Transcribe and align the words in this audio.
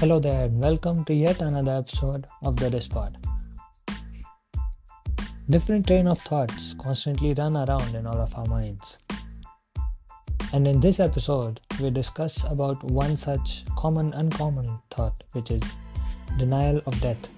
Hello 0.00 0.18
there, 0.18 0.46
and 0.46 0.60
welcome 0.60 1.04
to 1.04 1.14
yet 1.14 1.40
another 1.40 1.70
episode 1.70 2.26
of 2.42 2.56
the 2.56 2.68
Dispod. 2.68 3.14
Different 5.48 5.86
train 5.86 6.08
of 6.08 6.18
thoughts 6.20 6.74
constantly 6.74 7.32
run 7.32 7.56
around 7.56 7.94
in 7.94 8.04
all 8.04 8.20
of 8.20 8.34
our 8.36 8.44
minds. 8.46 8.98
And 10.52 10.66
in 10.66 10.80
this 10.80 10.98
episode, 10.98 11.60
we 11.80 11.90
discuss 11.90 12.42
about 12.42 12.82
one 12.82 13.16
such 13.16 13.64
common 13.76 14.12
uncommon 14.14 14.80
thought, 14.90 15.22
which 15.32 15.52
is 15.52 15.62
denial 16.38 16.80
of 16.86 17.00
death. 17.00 17.30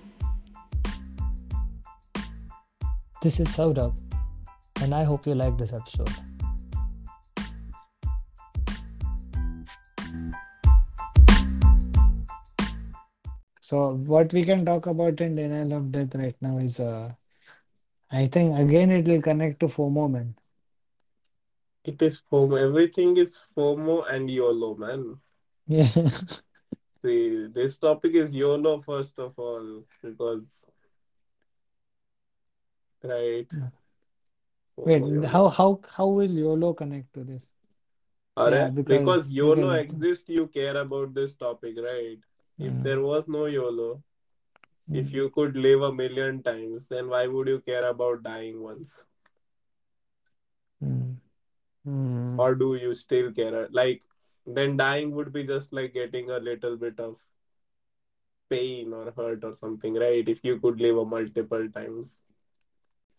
This 3.23 3.39
is 3.39 3.49
Saurabh, 3.49 3.95
and 4.81 4.95
I 4.95 5.05
hope 5.05 5.27
you 5.27 5.35
like 5.35 5.59
this 5.59 5.75
episode. 5.75 6.11
So, 13.67 13.97
what 14.07 14.33
we 14.33 14.45
can 14.45 14.65
talk 14.65 14.87
about 14.87 15.21
in 15.21 15.35
denial 15.35 15.73
of 15.73 15.91
death 15.91 16.15
right 16.15 16.37
now 16.41 16.59
is, 16.59 16.79
uh, 16.79 17.13
I 18.13 18.29
think 18.29 18.57
again 18.57 18.93
it 18.93 19.09
will 19.09 19.21
connect 19.21 19.59
to 19.59 19.67
FOMO, 19.67 20.09
man. 20.09 20.37
It 21.83 22.01
is 22.01 22.23
FOMO. 22.31 22.61
Everything 22.63 23.17
is 23.17 23.41
FOMO 23.57 24.09
and 24.09 24.31
YOLO, 24.31 24.77
man. 24.77 25.17
Yeah, 25.67 25.83
See, 27.03 27.49
this 27.49 27.79
topic 27.79 28.15
is 28.15 28.37
YOLO 28.37 28.83
first 28.83 29.19
of 29.19 29.37
all, 29.37 29.83
because 30.01 30.65
right, 33.03 33.49
wait, 34.77 35.03
YOLO. 35.03 35.27
how 35.27 35.49
how 35.49 35.81
how 35.97 36.07
will 36.07 36.31
YOLO 36.31 36.73
connect 36.73 37.13
to 37.15 37.25
this? 37.25 37.51
Yeah, 38.37 38.45
Alright, 38.45 38.75
because 38.77 38.99
because 39.01 39.31
YOLO 39.33 39.73
because 39.73 40.03
exists, 40.03 40.29
you 40.29 40.47
care 40.47 40.77
about 40.77 41.15
this 41.15 41.35
topic, 41.35 41.75
right? 41.83 42.21
If 42.59 42.73
mm, 42.73 42.83
there 42.83 43.01
was 43.01 43.27
no 43.29 43.47
YOLO, 43.47 44.03
if 44.93 45.13
mm, 45.13 45.15
you 45.15 45.31
could 45.31 45.57
live 45.57 45.83
a 45.83 45.93
million 45.93 46.43
times, 46.43 46.87
then 46.89 47.09
why 47.09 47.27
would 47.27 47.49
you 47.49 47.61
care 47.61 47.89
about 47.89 48.23
dying 48.23 48.63
once? 48.63 49.05
mm, 50.83 51.21
mm. 51.87 52.39
Or 52.39 52.55
do 52.55 52.77
you 52.77 52.95
still 52.95 53.31
care? 53.33 53.69
Like, 53.71 54.03
then 54.47 54.77
dying 54.79 55.11
would 55.13 55.33
be 55.35 55.45
just 55.45 55.73
like 55.75 55.93
getting 55.93 56.31
a 56.31 56.39
little 56.39 56.77
bit 56.77 56.99
of 56.99 57.17
pain 58.51 58.93
or 58.93 59.13
hurt 59.13 59.45
or 59.45 59.55
something, 59.55 59.95
right? 59.95 60.29
If 60.29 60.45
you 60.45 60.59
could 60.61 60.81
live 60.81 60.99
a 60.99 61.05
multiple 61.05 61.69
times. 61.71 62.21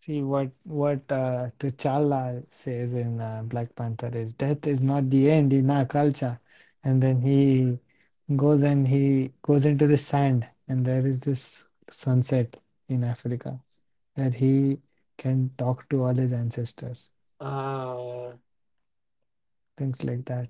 see 0.06 0.22
what 0.24 0.52
what 0.64 1.00
uh, 1.12 1.50
T'Challa 1.60 2.44
says 2.50 2.94
in 2.94 3.20
uh, 3.22 3.44
Black 3.46 3.76
Panther 3.76 4.10
is 4.16 4.34
death 4.34 4.66
is 4.68 4.82
not 4.82 5.10
the 5.10 5.30
end 5.32 5.54
in 5.54 5.70
our 5.70 5.86
culture, 5.86 6.40
and 6.84 7.02
then 7.04 7.22
he 7.22 7.80
goes 8.36 8.62
and 8.62 8.88
he 8.88 9.32
goes 9.42 9.66
into 9.66 9.88
the 9.88 9.98
sand, 9.98 10.48
and 10.68 10.86
there 10.86 11.06
is 11.08 11.22
this 11.22 11.68
sunset 11.90 12.58
in 12.90 13.04
Africa 13.04 13.60
where 14.16 14.30
he 14.32 14.80
can 15.18 15.52
talk 15.58 15.88
to 15.90 16.04
all 16.04 16.14
his 16.16 16.34
ancestors, 16.34 17.10
Ah, 17.40 18.34
things 19.78 20.04
like 20.04 20.26
that. 20.26 20.50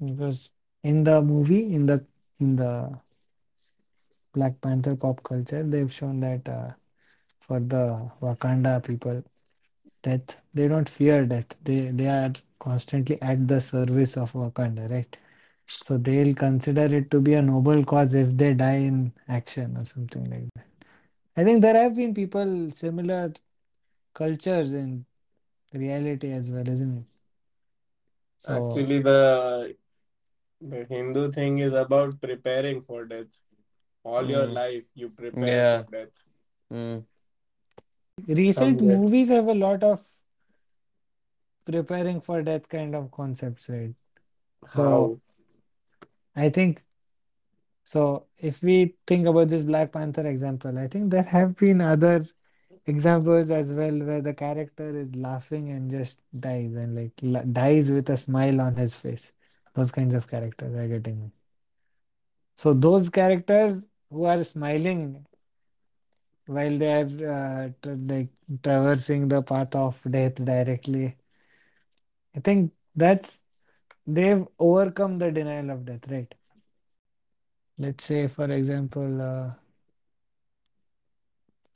Because 0.00 0.50
in 0.82 1.04
the 1.04 1.22
movie, 1.22 1.72
in 1.74 1.86
the 1.86 2.04
in 2.38 2.56
the 2.56 3.00
Black 4.34 4.60
Panther 4.60 4.94
pop 4.96 5.22
culture, 5.22 5.62
they've 5.62 5.92
shown 5.92 6.20
that 6.20 6.48
uh, 6.48 6.70
for 7.40 7.60
the 7.60 8.10
Wakanda 8.20 8.84
people, 8.84 9.22
death 10.02 10.40
they 10.54 10.68
don't 10.68 10.88
fear 10.88 11.24
death. 11.26 11.56
They 11.62 11.90
they 11.90 12.08
are 12.08 12.32
constantly 12.58 13.20
at 13.22 13.46
the 13.48 13.60
service 13.60 14.16
of 14.16 14.32
Wakanda, 14.32 14.90
right? 14.90 15.16
So 15.78 15.98
they'll 15.98 16.34
consider 16.34 16.86
it 16.94 17.10
to 17.10 17.20
be 17.20 17.34
a 17.34 17.42
noble 17.42 17.84
cause 17.84 18.14
if 18.14 18.36
they 18.36 18.54
die 18.54 18.76
in 18.90 19.12
action 19.28 19.76
or 19.76 19.84
something 19.84 20.24
like 20.30 20.48
that. 20.56 20.66
I 21.36 21.44
think 21.44 21.62
there 21.62 21.76
have 21.80 21.94
been 21.96 22.14
people 22.14 22.70
similar 22.72 23.32
cultures 24.14 24.74
in 24.74 25.04
reality 25.74 26.32
as 26.32 26.50
well, 26.50 26.68
isn't 26.68 26.98
it? 26.98 27.04
So 28.38 28.52
actually, 28.54 29.00
the 29.00 29.76
the 30.60 30.84
Hindu 30.88 31.32
thing 31.32 31.58
is 31.58 31.72
about 31.74 32.20
preparing 32.20 32.82
for 32.82 33.04
death. 33.04 33.26
All 34.04 34.28
your 34.28 34.46
Mm, 34.46 34.54
life, 34.54 34.84
you 34.94 35.10
prepare 35.10 35.62
for 35.62 35.84
death. 35.90 36.10
Mm, 36.72 37.04
recent 38.28 38.80
Somewhere. 38.80 38.96
movies 38.96 39.28
have 39.28 39.46
a 39.48 39.54
lot 39.54 39.82
of 39.82 40.00
preparing 41.66 42.20
for 42.22 42.42
death 42.42 42.68
kind 42.68 42.94
of 42.94 43.10
concepts, 43.10 43.68
right? 43.68 43.94
So 44.66 44.82
How? 44.82 45.20
I 46.44 46.50
think 46.50 46.84
so. 47.84 48.26
If 48.38 48.62
we 48.62 48.96
think 49.06 49.26
about 49.26 49.48
this 49.48 49.64
Black 49.64 49.92
Panther 49.92 50.26
example, 50.26 50.78
I 50.78 50.88
think 50.88 51.10
there 51.10 51.22
have 51.24 51.56
been 51.56 51.80
other 51.80 52.26
examples 52.86 53.50
as 53.50 53.72
well 53.72 53.98
where 53.98 54.22
the 54.22 54.34
character 54.34 54.98
is 54.98 55.14
laughing 55.16 55.70
and 55.70 55.90
just 55.90 56.20
dies 56.38 56.74
and 56.74 56.94
like 56.96 57.12
la- 57.22 57.42
dies 57.42 57.90
with 57.90 58.10
a 58.10 58.16
smile 58.16 58.60
on 58.60 58.76
his 58.76 58.96
face. 58.96 59.32
Those 59.74 59.92
kinds 59.92 60.14
of 60.14 60.28
characters 60.28 60.74
are 60.74 60.88
getting 60.88 61.20
me. 61.22 61.32
So 62.56 62.74
those 62.74 63.10
characters 63.10 63.86
who 64.10 64.24
are 64.24 64.42
smiling 64.44 65.26
while 66.46 66.78
they 66.78 66.92
are 66.92 67.06
uh, 67.34 67.70
tra- 67.82 67.96
like 67.96 68.28
traversing 68.62 69.28
the 69.28 69.42
path 69.42 69.74
of 69.74 70.00
death 70.10 70.36
directly, 70.44 71.16
I 72.36 72.40
think 72.40 72.72
that's 72.94 73.42
they've 74.06 74.46
overcome 74.58 75.18
the 75.18 75.32
denial 75.32 75.70
of 75.70 75.84
death, 75.84 76.08
right? 76.10 76.32
Let's 77.78 78.04
say, 78.04 78.28
for 78.28 78.50
example, 78.50 79.22
uh, 79.22 79.50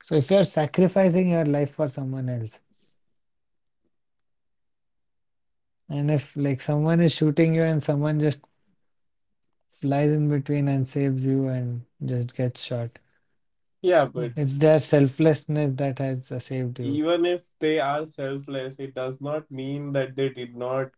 so 0.03 0.15
if 0.15 0.29
you're 0.31 0.43
sacrificing 0.43 1.31
your 1.31 1.45
life 1.45 1.71
for 1.71 1.89
someone 1.89 2.29
else, 2.29 2.61
and 5.89 6.09
if 6.09 6.35
like 6.37 6.61
someone 6.61 7.01
is 7.01 7.13
shooting 7.13 7.53
you 7.55 7.63
and 7.63 7.83
someone 7.83 8.19
just 8.19 8.41
flies 9.67 10.11
in 10.11 10.29
between 10.29 10.67
and 10.67 10.87
saves 10.87 11.25
you 11.25 11.47
and 11.47 11.85
just 12.05 12.35
gets 12.35 12.63
shot, 12.63 12.89
Yeah, 13.81 14.05
but 14.05 14.31
it's 14.35 14.57
their 14.57 14.79
selflessness 14.79 15.71
that 15.75 15.99
has 15.99 16.31
uh, 16.31 16.39
saved 16.39 16.79
you. 16.79 16.85
even 16.85 17.25
if 17.25 17.43
they 17.59 17.79
are 17.79 18.05
selfless, 18.05 18.79
it 18.79 18.93
does 18.93 19.19
not 19.21 19.49
mean 19.51 19.91
that 19.93 20.15
they 20.15 20.29
did 20.29 20.55
not 20.55 20.91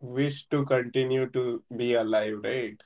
wish 0.00 0.46
to 0.48 0.64
continue 0.64 1.28
to 1.30 1.62
be 1.76 1.94
alive, 1.94 2.38
right? 2.42 2.82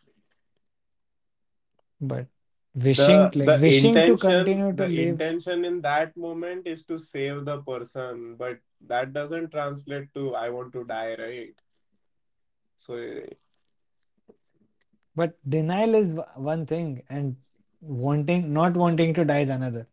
But 2.00 2.26
wishing, 2.74 3.30
The 3.32 3.38
like 3.38 3.46
the 3.46 3.56
wishing 3.66 3.94
to 3.94 4.00
intention 4.00 4.20
continue 4.20 4.70
to 4.72 4.76
the 4.76 4.88
live, 4.88 5.08
intention 5.08 5.64
in 5.64 5.80
that 5.82 6.16
moment 6.16 6.66
is 6.66 6.82
to 6.84 6.98
save 6.98 7.44
the 7.44 7.62
person, 7.62 8.36
but 8.36 8.58
that 8.86 9.12
doesn't 9.12 9.50
translate 9.50 10.12
to 10.14 10.34
I 10.34 10.50
want 10.50 10.72
to 10.74 10.84
die, 10.84 11.14
right? 11.18 11.54
So 12.76 12.96
but 15.14 15.36
denial 15.48 15.94
is 15.94 16.14
w- 16.14 16.42
one 16.42 16.66
thing, 16.66 17.02
and 17.08 17.36
wanting, 17.80 18.52
not 18.52 18.74
wanting 18.74 19.14
to 19.14 19.24
die 19.24 19.40
is 19.40 19.48
another. 19.48 19.86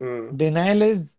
hmm. 0.00 0.36
Denial 0.36 0.82
is 0.82 1.16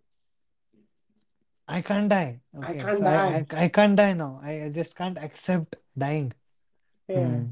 I 1.68 1.82
can't 1.82 2.10
die. 2.10 2.40
I 2.62 2.74
can't 2.74 2.98
so 2.98 3.04
die. 3.04 3.46
I 3.52 3.64
I 3.64 3.68
can't 3.68 3.96
die 3.96 4.14
now. 4.14 4.40
I, 4.42 4.64
I 4.66 4.70
just 4.70 4.96
can't 4.96 5.18
accept 5.18 5.76
dying. 5.98 6.34
Yeah. 7.08 7.26
Hmm. 7.26 7.46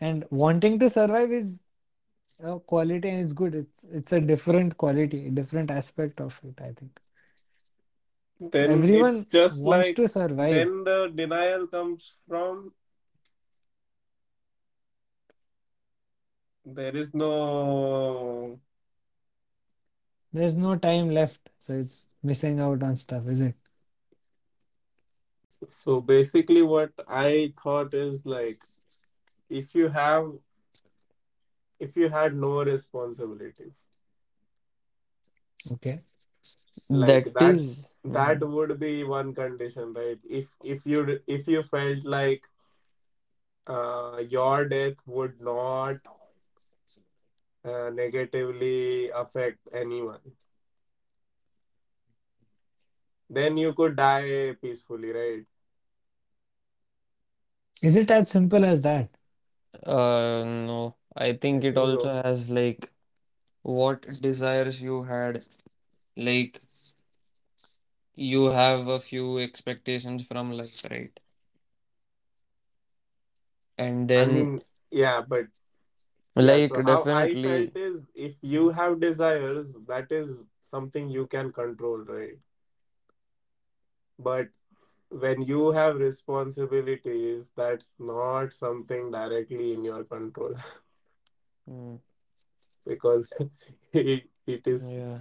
And 0.00 0.24
wanting 0.30 0.78
to 0.78 0.90
survive 0.90 1.30
is 1.32 1.60
a 2.42 2.58
quality 2.58 3.08
and 3.08 3.20
it's 3.20 3.32
good. 3.32 3.54
It's 3.54 3.84
it's 3.84 4.12
a 4.12 4.20
different 4.20 4.76
quality, 4.76 5.30
different 5.30 5.70
aspect 5.70 6.20
of 6.20 6.40
it, 6.44 6.60
I 6.60 6.72
think. 6.72 6.98
Then 8.40 8.70
it's 8.70 8.80
everyone 8.80 9.24
just 9.30 9.64
wants 9.64 9.88
like 9.88 9.96
to 9.96 10.08
survive, 10.08 10.54
then 10.54 10.84
the 10.84 11.12
denial 11.14 11.66
comes 11.66 12.14
from 12.28 12.72
there 16.66 16.96
is 16.96 17.14
no 17.14 18.60
there's 20.32 20.56
no 20.56 20.76
time 20.76 21.10
left, 21.10 21.50
so 21.58 21.74
it's 21.74 22.06
missing 22.22 22.60
out 22.60 22.82
on 22.84 22.96
stuff, 22.96 23.26
is 23.28 23.40
it? 23.42 23.56
so 25.68 26.00
basically 26.00 26.62
what 26.62 26.92
I 27.08 27.54
thought 27.62 27.94
is 27.94 28.26
like 28.26 28.64
if 29.50 29.74
you 29.74 29.88
have 29.88 30.32
if 31.80 31.96
you 31.96 32.08
had 32.10 32.36
no 32.36 32.62
responsibilities 32.64 33.84
Okay. 35.72 35.98
like 36.90 37.26
that 37.26 37.34
that 37.34 37.56
is, 37.56 37.94
that 38.04 38.40
mm, 38.40 38.40
would 38.40 38.78
be 38.80 39.04
one 39.04 39.34
condition 39.34 39.92
right 39.94 40.18
if 40.28 40.48
if 40.64 40.86
you 40.86 41.20
if 41.26 41.46
you 41.48 41.62
felt 41.62 42.04
like 42.04 42.46
uh, 43.66 44.22
your 44.28 44.64
death 44.68 44.96
would 45.06 45.40
not 45.40 45.96
uh, 47.66 47.90
negatively 47.90 49.10
affect 49.10 49.58
anyone 49.72 50.20
then 53.30 53.56
you 53.56 53.72
could 53.74 53.96
die 53.96 54.52
peacefully 54.60 55.10
right 55.12 55.46
Is 57.82 57.96
it 57.96 58.10
as 58.10 58.30
simple 58.30 58.64
as 58.64 58.80
that? 58.82 59.10
Uh, 59.86 60.44
no, 60.44 60.96
I 61.16 61.32
I 61.32 61.32
think 61.32 61.64
it 61.64 61.76
also 61.78 62.08
so. 62.08 62.22
has 62.22 62.50
like 62.50 62.92
what 63.62 64.02
desires 64.20 64.82
you 64.82 65.02
had. 65.04 65.46
Like 66.16 66.60
you 68.16 68.46
have 68.50 68.88
a 68.88 69.00
few 69.00 69.38
expectations 69.38 70.26
from 70.26 70.52
life, 70.52 70.84
right? 70.90 71.18
And 73.78 74.08
I 74.14 74.26
then, 74.26 74.28
mean, 74.28 74.62
yeah, 74.90 75.22
but 75.26 75.46
yeah. 76.36 76.58
like, 76.58 76.68
So 76.68 76.80
how 76.84 77.08
I 77.10 77.34
definitely, 77.34 77.36
felt 77.36 77.76
is 77.76 78.06
if 78.14 78.36
you 78.42 78.70
have 78.70 79.00
desires, 79.00 79.74
that 79.86 80.10
is 80.12 80.44
something 80.62 81.08
you 81.10 81.26
can 81.26 81.52
control, 81.52 81.98
right? 81.98 82.38
But 84.18 84.48
when 85.10 85.42
you 85.42 85.70
have 85.72 85.96
responsibilities, 85.96 87.50
that's 87.56 87.94
not 87.98 88.52
something 88.52 89.10
directly 89.10 89.72
in 89.74 89.84
your 89.84 90.04
control 90.04 90.54
mm, 91.68 91.98
because 92.86 93.32
it, 93.92 94.24
it 94.46 94.66
is 94.66 94.96
yeah, 94.96 95.20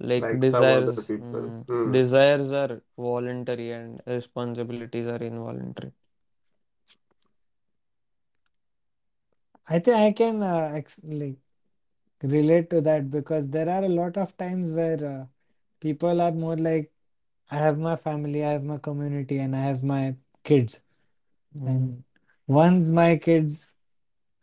like 0.00 0.28
like 0.30 0.40
desires, 0.40 1.10
mm, 1.18 1.66
Hmm. 1.68 1.90
desires 1.90 2.52
are 2.52 2.82
voluntary 2.98 3.70
and 3.72 4.00
responsibilities 4.06 5.06
are 5.06 5.22
involuntary. 5.22 5.92
I 9.68 9.78
think 9.80 9.96
I 9.96 10.12
can 10.12 10.42
uh, 10.42 10.72
ex 10.74 11.00
like 11.04 11.36
relate 12.22 12.70
to 12.70 12.80
that 12.82 13.10
because 13.10 13.48
there 13.50 13.68
are 13.68 13.84
a 13.84 13.88
lot 13.88 14.16
of 14.18 14.36
times 14.36 14.72
where 14.72 15.04
uh, 15.06 15.26
people 15.80 16.20
are 16.20 16.32
more 16.32 16.56
like, 16.56 16.92
I 17.50 17.58
have 17.58 17.78
my 17.78 17.96
family, 17.96 18.44
I 18.44 18.52
have 18.52 18.64
my 18.64 18.78
community, 18.78 19.38
and 19.38 19.56
I 19.56 19.60
have 19.60 19.84
my 19.84 20.16
kids. 20.44 20.80
Mm, 21.56 21.68
And 21.68 22.04
once 22.46 22.90
my 22.90 23.16
kids 23.18 23.74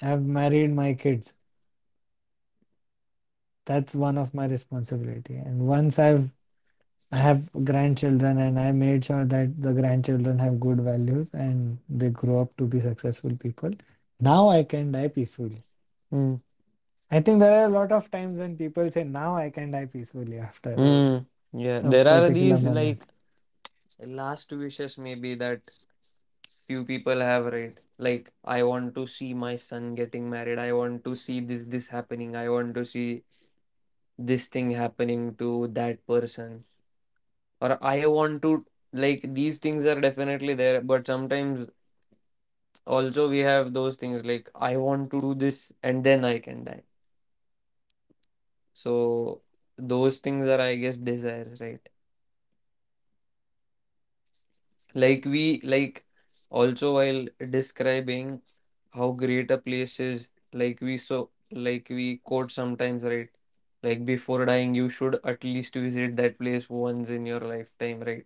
have 0.01 0.23
married 0.25 0.73
my 0.73 0.93
kids, 0.95 1.35
that's 3.65 3.95
one 3.95 4.17
of 4.17 4.33
my 4.33 4.47
responsibility. 4.47 5.35
And 5.37 5.67
once 5.67 5.99
I've 5.99 6.31
I 7.11 7.17
have 7.17 7.51
grandchildren 7.63 8.39
and 8.39 8.59
I 8.59 8.71
made 8.71 9.05
sure 9.05 9.25
that 9.25 9.61
the 9.61 9.73
grandchildren 9.73 10.39
have 10.39 10.59
good 10.59 10.81
values 10.81 11.31
and 11.33 11.79
they 11.89 12.09
grow 12.09 12.41
up 12.41 12.57
to 12.57 12.65
be 12.67 12.81
successful 12.81 13.35
people. 13.37 13.71
Now 14.19 14.49
I 14.49 14.63
can 14.63 14.91
die 14.91 15.07
peacefully. 15.07 15.59
mm, 16.11 16.39
I 17.11 17.19
think 17.21 17.39
there 17.39 17.61
are 17.61 17.65
a 17.65 17.69
lot 17.69 17.91
of 17.91 18.09
times 18.09 18.35
when 18.35 18.57
people 18.57 18.89
say, 18.91 19.03
now 19.03 19.35
I 19.35 19.49
can 19.49 19.71
die 19.71 19.85
peacefully 19.85 20.39
after 20.39 20.75
mm. 20.75 21.25
Yeah, 21.53 21.79
there 21.79 22.07
are 22.07 22.29
these 22.29 22.63
moment. 22.65 22.99
like 22.99 24.07
last 24.07 24.51
wishes 24.51 24.97
maybe 24.97 25.35
that 25.35 25.61
few 26.67 26.83
people 26.83 27.19
have, 27.21 27.45
right? 27.45 27.77
Like, 27.97 28.31
I 28.43 28.63
want 28.63 28.95
to 28.95 29.07
see 29.07 29.33
my 29.33 29.55
son 29.55 29.95
getting 29.95 30.29
married. 30.29 30.59
I 30.59 30.73
want 30.73 31.03
to 31.05 31.15
see 31.15 31.39
this 31.39 31.65
this 31.65 31.89
happening. 31.89 32.35
I 32.35 32.49
want 32.49 32.75
to 32.75 32.85
see 32.85 33.23
this 34.17 34.47
thing 34.47 34.71
happening 34.71 35.35
to 35.35 35.67
that 35.69 36.05
person. 36.07 36.65
Or 37.61 37.77
I 37.83 38.05
want 38.07 38.41
to 38.43 38.65
like 38.93 39.21
these 39.33 39.59
things 39.59 39.85
are 39.85 39.99
definitely 39.99 40.53
there, 40.53 40.81
but 40.81 41.05
sometimes 41.07 41.69
also 42.85 43.29
we 43.29 43.39
have 43.39 43.73
those 43.73 43.95
things 43.97 44.23
like 44.25 44.49
I 44.55 44.77
want 44.77 45.11
to 45.11 45.21
do 45.21 45.35
this 45.35 45.71
and 45.83 46.03
then 46.03 46.25
I 46.25 46.39
can 46.39 46.63
die. 46.63 46.83
So 48.73 49.41
those 49.77 50.19
things 50.19 50.47
are 50.49 50.61
I 50.61 50.75
guess 50.75 50.97
desires, 50.97 51.59
right? 51.61 51.81
Like 54.93 55.25
we 55.25 55.61
like 55.61 56.05
also 56.49 56.93
while 56.95 57.25
describing 57.49 58.41
how 58.93 59.11
great 59.11 59.51
a 59.51 59.57
place 59.57 59.99
is, 59.99 60.27
like 60.53 60.81
we 60.81 60.97
so 60.97 61.31
like 61.51 61.87
we 61.89 62.17
quote 62.17 62.51
sometimes, 62.51 63.03
right? 63.03 63.29
Like 63.83 64.05
before 64.05 64.45
dying, 64.45 64.73
you 64.75 64.89
should 64.89 65.19
at 65.23 65.43
least 65.43 65.75
visit 65.75 66.15
that 66.17 66.39
place 66.39 66.69
once 66.69 67.09
in 67.09 67.25
your 67.25 67.41
lifetime, 67.41 67.99
right? 68.01 68.25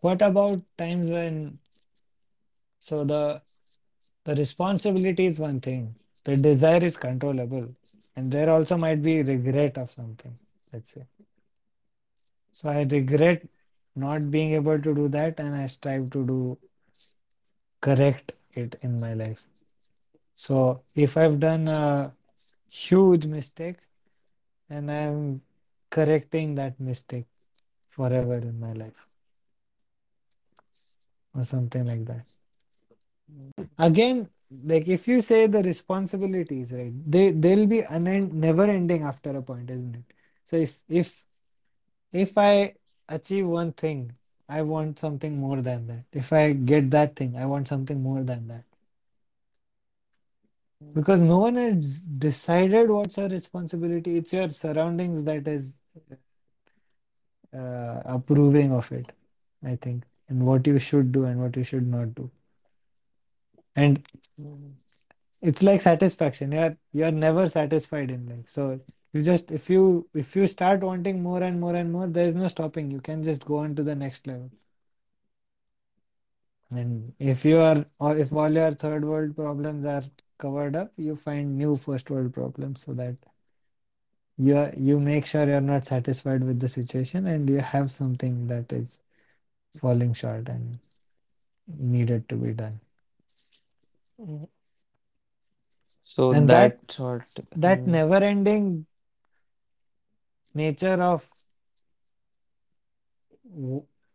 What 0.00 0.22
about 0.22 0.62
times 0.78 1.10
when, 1.10 1.58
so 2.78 3.04
the 3.04 3.42
the 4.24 4.34
responsibility 4.34 5.26
is 5.26 5.40
one 5.40 5.60
thing, 5.60 5.94
the 6.24 6.36
desire 6.36 6.82
is 6.84 6.96
controllable, 6.96 7.74
and 8.16 8.30
there 8.30 8.50
also 8.50 8.76
might 8.76 9.02
be 9.02 9.22
regret 9.22 9.78
of 9.78 9.90
something, 9.90 10.38
let's 10.72 10.90
say. 10.90 11.04
So 12.52 12.68
I 12.68 12.82
regret 12.82 13.48
not 13.96 14.30
being 14.30 14.52
able 14.52 14.80
to 14.80 14.94
do 14.94 15.08
that, 15.08 15.40
and 15.40 15.54
I 15.54 15.66
strive 15.66 16.10
to 16.10 16.26
do 16.26 16.58
correct 17.80 18.32
it 18.52 18.78
in 18.82 18.96
my 18.98 19.14
life. 19.14 19.44
So 20.34 20.82
if 20.94 21.16
I've 21.16 21.40
done 21.40 21.68
a 21.68 22.12
huge 22.70 23.26
mistake, 23.26 23.76
and 24.68 24.90
I'm 24.90 25.42
correcting 25.90 26.54
that 26.56 26.78
mistake 26.78 27.26
forever 27.88 28.36
in 28.36 28.60
my 28.60 28.72
life, 28.72 29.09
or 31.34 31.44
something 31.44 31.86
like 31.86 32.04
that. 32.06 32.30
Again, 33.78 34.28
like 34.64 34.88
if 34.88 35.06
you 35.08 35.20
say 35.20 35.46
the 35.46 35.62
responsibilities, 35.62 36.72
right, 36.72 36.92
they 37.10 37.30
they'll 37.32 37.66
be 37.66 37.82
unend 37.90 38.32
never 38.32 38.64
ending 38.64 39.02
after 39.02 39.30
a 39.36 39.42
point, 39.42 39.70
isn't 39.70 39.96
it? 39.96 40.04
So 40.44 40.56
if 40.56 40.82
if 40.88 41.26
if 42.12 42.36
I 42.38 42.74
achieve 43.08 43.46
one 43.46 43.72
thing, 43.72 44.12
I 44.48 44.62
want 44.62 44.98
something 44.98 45.36
more 45.38 45.62
than 45.62 45.86
that. 45.88 46.04
If 46.12 46.32
I 46.32 46.52
get 46.52 46.90
that 46.90 47.16
thing, 47.16 47.36
I 47.36 47.46
want 47.46 47.68
something 47.68 48.02
more 48.02 48.22
than 48.22 48.48
that. 48.48 48.64
Because 50.94 51.20
no 51.20 51.38
one 51.40 51.56
has 51.56 52.00
decided 52.02 52.90
what's 52.90 53.16
your 53.16 53.28
responsibility. 53.28 54.16
It's 54.16 54.32
your 54.32 54.50
surroundings 54.50 55.24
that 55.24 55.46
is 55.46 55.76
uh, 57.54 58.02
approving 58.04 58.72
of 58.72 58.90
it, 58.92 59.12
I 59.64 59.76
think, 59.76 60.04
and 60.30 60.46
what 60.46 60.66
you 60.66 60.78
should 60.78 61.12
do 61.12 61.24
and 61.24 61.40
what 61.40 61.56
you 61.56 61.64
should 61.64 61.86
not 61.86 62.14
do. 62.14 62.30
And 63.76 64.02
it's 65.42 65.62
like 65.62 65.80
satisfaction. 65.80 66.52
You're 66.52 66.76
you're 66.92 67.12
never 67.12 67.48
satisfied 67.48 68.10
in 68.10 68.26
life. 68.28 68.48
So 68.48 68.80
you 69.12 69.22
just 69.22 69.50
if 69.50 69.68
you 69.68 70.08
if 70.14 70.36
you 70.36 70.46
start 70.46 70.82
wanting 70.82 71.22
more 71.22 71.42
and 71.42 71.60
more 71.60 71.74
and 71.74 71.92
more, 71.92 72.06
there 72.06 72.28
is 72.28 72.34
no 72.34 72.48
stopping. 72.48 72.90
You 72.90 73.00
can 73.00 73.22
just 73.22 73.44
go 73.44 73.58
on 73.58 73.74
to 73.76 73.82
the 73.82 73.94
next 73.94 74.26
level. 74.26 74.50
And 76.70 77.14
if 77.18 77.44
you 77.44 77.58
are 77.58 77.84
or 77.98 78.16
if 78.16 78.32
all 78.32 78.50
your 78.50 78.72
third 78.72 79.04
world 79.04 79.36
problems 79.36 79.84
are 79.84 80.04
covered 80.38 80.76
up, 80.76 80.92
you 80.96 81.16
find 81.16 81.58
new 81.58 81.76
first 81.76 82.10
world 82.10 82.32
problems 82.32 82.84
so 82.84 82.94
that 82.94 83.16
you 84.36 84.56
are, 84.56 84.72
you 84.76 85.00
make 85.00 85.26
sure 85.26 85.46
you're 85.46 85.60
not 85.60 85.84
satisfied 85.84 86.44
with 86.44 86.60
the 86.60 86.68
situation 86.68 87.26
and 87.26 87.48
you 87.50 87.58
have 87.58 87.90
something 87.90 88.46
that 88.46 88.72
is 88.72 89.00
falling 89.78 90.12
short 90.12 90.48
and 90.48 90.78
needed 91.78 92.28
to 92.28 92.36
be 92.36 92.52
done. 92.52 92.72
So 96.04 96.32
And 96.32 96.48
that 96.48 96.78
that 96.80 96.92
sort. 96.92 97.28
that 97.56 97.86
never 97.86 98.16
ending 98.16 98.86
nature 100.54 101.00
of 101.02 101.28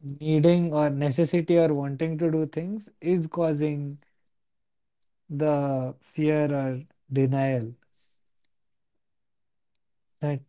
needing 0.01 0.74
or 0.74 0.89
necessity 0.89 1.57
or 1.57 1.74
wanting 1.74 2.17
to 2.17 2.31
do 2.31 2.45
things 2.45 2.89
is 3.01 3.27
causing 3.27 3.97
the 5.29 5.95
fear 6.01 6.53
or 6.53 6.81
denial 7.12 7.74
that 10.19 10.39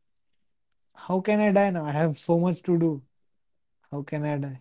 how 0.95 1.21
can 1.21 1.41
I 1.41 1.53
die 1.53 1.71
now? 1.71 1.85
I 1.85 1.93
have 1.93 2.19
so 2.19 2.39
much 2.39 2.63
to 2.63 2.79
do. 2.79 3.03
How 3.91 4.03
can 4.03 4.25
I 4.25 4.39
die? 4.39 4.61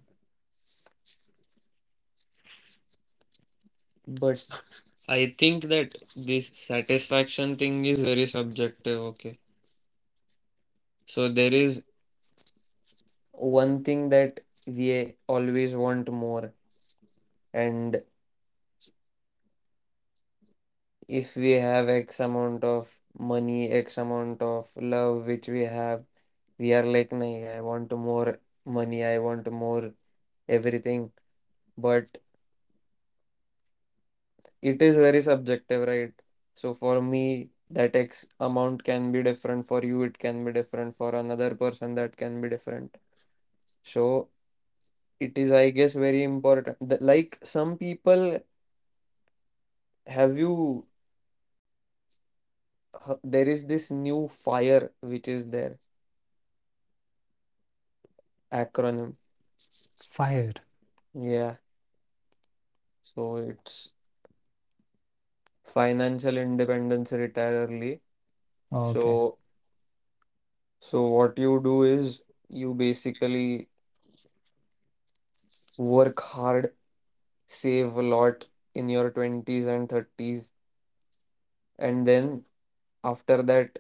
But 4.08 4.40
I 5.10 5.28
think 5.28 5.64
that 5.66 5.94
this 6.16 6.48
satisfaction 6.48 7.56
thing 7.56 7.86
is 7.86 8.02
very 8.02 8.26
subjective, 8.26 9.00
okay? 9.00 9.40
So 11.06 11.30
there 11.30 11.54
is 11.54 11.84
one 13.32 13.84
thing 13.84 14.10
that 14.10 14.42
we 14.68 15.16
always 15.28 15.76
want 15.76 16.12
more, 16.12 16.54
and 17.54 18.02
if 21.08 21.36
we 21.36 21.52
have 21.52 21.90
X 21.90 22.20
amount 22.20 22.64
of 22.64 22.96
money, 23.18 23.70
X 23.72 23.98
amount 23.98 24.42
of 24.42 24.70
love 24.76 25.28
which 25.28 25.48
we 25.48 25.62
have, 25.62 26.04
we 26.58 26.74
are 26.74 26.84
like, 26.84 27.14
I 27.14 27.62
want 27.62 27.92
more 27.92 28.40
money, 28.66 29.04
I 29.04 29.20
want 29.20 29.52
more 29.52 29.94
everything. 30.48 31.12
But 31.78 32.18
it 34.72 34.82
is 34.82 34.96
very 34.98 35.22
subjective, 35.22 35.88
right? 35.88 36.14
So 36.56 36.74
for 36.74 37.02
me, 37.02 37.50
that 37.70 37.96
X 37.96 38.28
amount 38.40 38.84
can 38.84 39.12
be 39.12 39.24
different. 39.24 39.66
For 39.66 39.84
you, 39.84 40.04
it 40.04 40.18
can 40.18 40.44
be 40.46 40.52
different. 40.52 40.96
For 40.96 41.14
another 41.16 41.56
person, 41.56 41.96
that 41.96 42.16
can 42.18 42.42
be 42.42 42.50
different. 42.50 42.98
So 43.84 44.30
it 45.20 45.38
is 45.38 45.52
i 45.52 45.70
guess 45.70 45.94
very 45.96 46.24
important 46.24 46.78
like 47.02 47.40
some 47.44 47.78
people 47.78 48.40
have 50.08 50.38
you 50.38 50.86
there 53.24 53.48
is 53.48 53.66
this 53.66 53.92
new 53.92 54.28
fire 54.28 54.92
which 55.02 55.28
is 55.28 55.50
there 55.50 55.78
acronym 58.52 59.16
Fire. 59.98 60.54
yeah 61.14 61.58
so 63.02 63.38
it's 63.38 63.95
financial 65.66 66.38
independence 66.38 67.12
retire 67.12 67.68
early. 67.68 68.02
Okay. 68.72 68.94
so 68.94 69.38
so 70.80 71.02
what 71.10 71.38
you 71.38 71.60
do 71.64 71.84
is 71.84 72.22
you 72.50 72.74
basically 72.74 73.70
work 75.78 76.20
hard 76.22 76.74
save 77.48 77.98
a 77.98 78.04
lot 78.04 78.46
in 78.76 78.90
your 78.90 79.12
20s 79.12 79.68
and 79.68 79.90
30s 79.90 80.52
and 81.80 82.06
then 82.08 82.44
after 83.04 83.42
that 83.44 83.80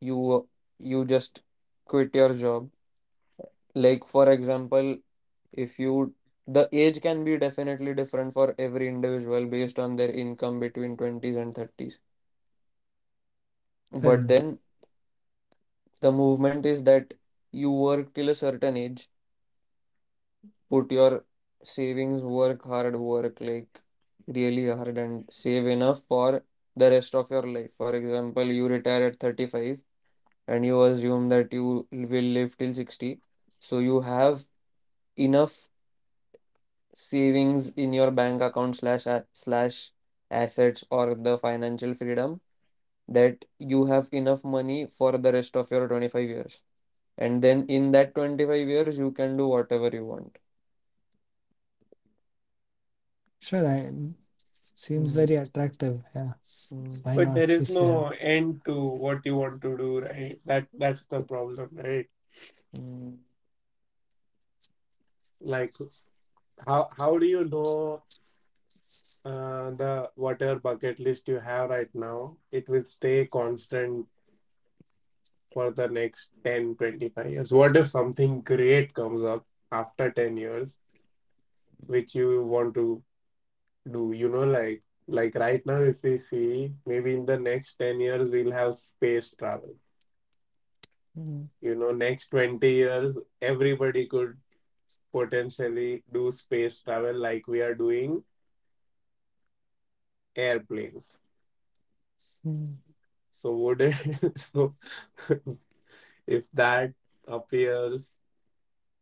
you 0.00 0.48
you 0.78 1.04
just 1.04 1.42
quit 1.86 2.14
your 2.14 2.32
job. 2.34 2.70
Like 3.74 4.04
for 4.06 4.28
example 4.30 4.98
if 5.52 5.78
you 5.78 6.14
the 6.46 6.68
age 6.72 7.00
can 7.00 7.24
be 7.24 7.36
definitely 7.38 7.94
different 7.94 8.32
for 8.34 8.54
every 8.58 8.88
individual 8.88 9.46
based 9.46 9.78
on 9.78 9.96
their 9.96 10.10
income 10.10 10.58
between 10.60 10.96
20s 10.96 11.36
and 11.36 11.54
30s 11.54 11.98
Fair 13.92 14.20
but 14.20 14.28
then 14.28 14.58
the 16.00 16.10
movement 16.12 16.64
is 16.64 16.82
that 16.84 17.14
you 17.52 17.70
work 17.70 18.14
till 18.14 18.28
a 18.30 18.34
certain 18.34 18.76
age 18.76 19.08
put 20.70 20.90
your 20.92 21.24
savings 21.62 22.22
work 22.24 22.64
hard 22.72 22.96
work 22.96 23.36
like 23.40 23.80
really 24.26 24.66
hard 24.68 24.98
and 24.98 25.24
save 25.30 25.66
enough 25.66 26.00
for 26.08 26.42
the 26.76 26.90
rest 26.90 27.14
of 27.14 27.30
your 27.30 27.42
life. 27.42 27.72
For 27.72 27.94
example 27.94 28.44
you 28.44 28.68
retire 28.68 29.06
at 29.08 29.16
35 29.16 29.82
and 30.48 30.64
you 30.64 30.82
assume 30.82 31.28
that 31.30 31.52
you 31.52 31.86
will 31.90 32.30
live 32.38 32.56
till 32.56 32.72
60 32.72 33.20
so 33.58 33.78
you 33.78 34.00
have 34.00 34.44
enough 35.16 35.68
savings 37.02 37.70
in 37.84 37.92
your 37.92 38.10
bank 38.10 38.42
account 38.42 38.76
slash 38.76 39.04
slash 39.32 39.90
assets 40.30 40.84
or 40.90 41.14
the 41.14 41.38
financial 41.38 41.94
freedom 41.94 42.40
that 43.08 43.44
you 43.58 43.86
have 43.86 44.08
enough 44.12 44.44
money 44.44 44.86
for 44.86 45.12
the 45.18 45.32
rest 45.32 45.56
of 45.56 45.70
your 45.70 45.86
25 45.88 46.28
years 46.28 46.62
and 47.18 47.42
then 47.42 47.64
in 47.68 47.90
that 47.92 48.14
25 48.14 48.68
years 48.76 48.98
you 48.98 49.10
can 49.12 49.36
do 49.36 49.48
whatever 49.48 49.90
you 50.00 50.04
want 50.06 50.38
Sure, 53.40 53.66
I, 53.66 53.90
seems 54.50 55.12
Mm, 55.12 55.14
very 55.14 55.36
attractive. 55.36 56.02
Yeah, 56.14 56.32
mm, 56.72 57.04
why 57.04 57.16
But 57.16 57.26
not? 57.28 57.36
there 57.36 57.50
is 57.50 57.62
If 57.62 57.70
you 57.70 57.88
have, 57.88 57.90
no 57.90 58.08
end 58.20 58.62
to 58.66 58.74
what 58.80 59.24
you 59.26 59.36
want 59.36 59.62
to 59.62 59.76
do, 59.76 60.00
right? 60.00 60.40
That 60.46 60.66
that's 60.78 61.06
the 61.06 61.20
problem, 61.22 61.68
right? 61.76 62.08
mm, 62.74 63.16
Like 65.40 65.72
how 66.64 66.88
how 66.98 67.18
do 67.18 67.26
you 67.26 67.44
know 67.44 68.02
uh, 69.24 69.70
the 69.70 70.10
whatever 70.14 70.58
bucket 70.60 70.98
list 71.00 71.28
you 71.28 71.38
have 71.38 71.70
right 71.70 71.92
now, 71.94 72.36
it 72.52 72.68
will 72.68 72.84
stay 72.84 73.26
constant 73.26 74.06
for 75.52 75.70
the 75.70 75.88
next 75.88 76.30
10, 76.44 76.76
25 76.76 77.30
years? 77.30 77.52
What 77.52 77.76
if 77.76 77.88
something 77.88 78.40
great 78.42 78.94
comes 78.94 79.24
up 79.24 79.44
after 79.72 80.10
10 80.10 80.36
years, 80.36 80.76
which 81.86 82.14
you 82.14 82.42
want 82.44 82.74
to 82.74 83.02
do? 83.90 84.12
You 84.14 84.28
know, 84.28 84.44
like 84.44 84.82
like 85.08 85.34
right 85.34 85.64
now, 85.66 85.80
if 85.82 86.02
we 86.02 86.18
see 86.18 86.72
maybe 86.84 87.14
in 87.14 87.26
the 87.26 87.38
next 87.38 87.74
10 87.76 88.00
years, 88.00 88.30
we'll 88.30 88.52
have 88.52 88.74
space 88.74 89.34
travel. 89.34 89.74
Mm, 91.18 91.48
You 91.60 91.74
know, 91.74 91.92
next 91.92 92.28
20 92.28 92.70
years, 92.72 93.16
everybody 93.40 94.06
could 94.06 94.36
potentially 95.12 96.02
do 96.12 96.30
space 96.30 96.82
travel 96.82 97.14
like 97.14 97.46
we 97.46 97.60
are 97.60 97.74
doing 97.74 98.22
airplanes. 100.36 101.18
So 103.30 103.54
would 103.56 103.80
it 103.82 104.38
so 104.38 104.72
if 106.26 106.50
that 106.52 106.92
appears, 107.26 108.16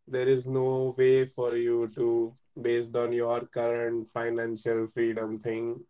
there 0.06 0.28
is 0.28 0.46
no 0.46 0.94
way 0.98 1.26
for 1.26 1.56
you 1.56 1.90
to, 1.96 2.32
based 2.60 2.96
on 2.96 3.12
your 3.12 3.46
current 3.46 4.08
financial 4.12 4.86
freedom 4.88 5.38
thing, 5.40 5.84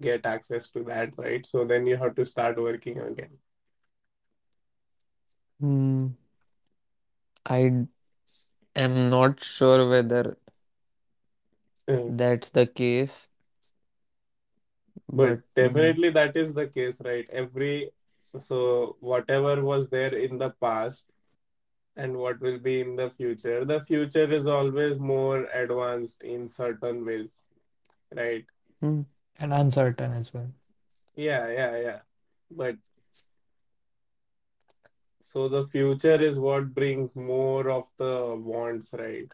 get 0.00 0.24
access 0.26 0.70
to 0.70 0.82
that, 0.84 1.16
right? 1.18 1.44
So 1.46 1.64
then 1.64 1.86
you 1.86 1.96
have 1.96 2.14
to 2.16 2.24
start 2.26 2.58
working 2.58 2.98
again. 2.98 3.38
mm. 5.60 6.16
I 7.46 7.86
am 8.76 9.10
not 9.10 9.42
sure 9.42 9.88
whether 9.88 10.36
Uh, 11.88 11.96
that's 12.08 12.50
the 12.50 12.66
case, 12.66 13.28
But 15.12 15.40
but 15.54 15.54
mm, 15.60 15.96
definitely 15.96 16.10
that 16.10 16.36
is 16.36 16.54
the 16.54 16.68
case, 16.68 17.00
right? 17.00 17.28
Every 17.30 17.90
so 18.22 18.96
whatever 19.00 19.62
was 19.62 19.88
there 19.90 20.14
in 20.14 20.38
the 20.38 20.50
past 20.60 21.12
and 21.96 22.16
what 22.18 22.40
will 22.40 22.58
be 22.58 22.80
in 22.80 22.96
the 22.96 23.10
future, 23.10 23.64
the 23.64 23.80
future 23.80 24.30
is 24.32 24.46
always 24.46 24.98
more 24.98 25.44
advanced 25.46 26.22
in 26.22 26.48
certain 26.48 27.04
ways, 27.04 27.40
right? 28.14 28.46
mm, 28.82 29.04
and 29.38 29.52
uncertain 29.52 30.12
as 30.12 30.32
well. 30.32 30.52
Yeah, 31.16 31.48
yeah, 31.50 31.76
yeah. 31.80 31.98
But 32.50 32.76
so 35.26 35.48
the 35.48 35.64
future 35.66 36.20
is 36.22 36.38
what 36.38 36.74
brings 36.74 37.16
more 37.16 37.68
of 37.70 37.88
the 37.98 38.34
wants, 38.36 38.92
right? 38.92 39.32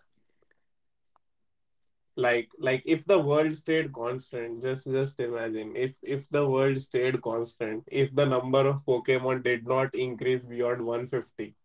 Like 2.17 2.51
like 2.59 2.83
if 2.87 3.05
the 3.07 3.19
world 3.19 3.57
stayed 3.57 3.93
constant, 3.93 4.63
just 4.63 4.85
just 4.87 5.21
imagine 5.21 5.77
if 5.77 5.97
if 6.03 6.29
the 6.31 6.47
world 6.49 6.81
stayed 6.81 7.21
constant, 7.23 7.85
if 7.89 8.15
the 8.15 8.27
number 8.27 8.61
of 8.67 8.85
Pokemon 8.87 9.43
did 9.45 9.67
not 9.67 9.95
increase 9.95 10.45
beyond 10.47 10.85
150, 10.87 11.57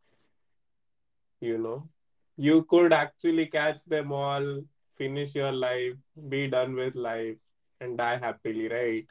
you 1.42 1.58
know, 1.58 1.90
you 2.38 2.64
could 2.64 2.94
actually 2.94 3.48
catch 3.48 3.86
them 3.86 4.12
all, 4.12 4.64
finish 4.98 5.36
your 5.36 5.52
life, 5.52 5.96
be 6.30 6.48
done 6.48 6.76
with 6.76 6.96
life, 6.96 7.38
and 7.82 7.98
die 7.98 8.18
happily, 8.18 8.68
right? 8.70 9.08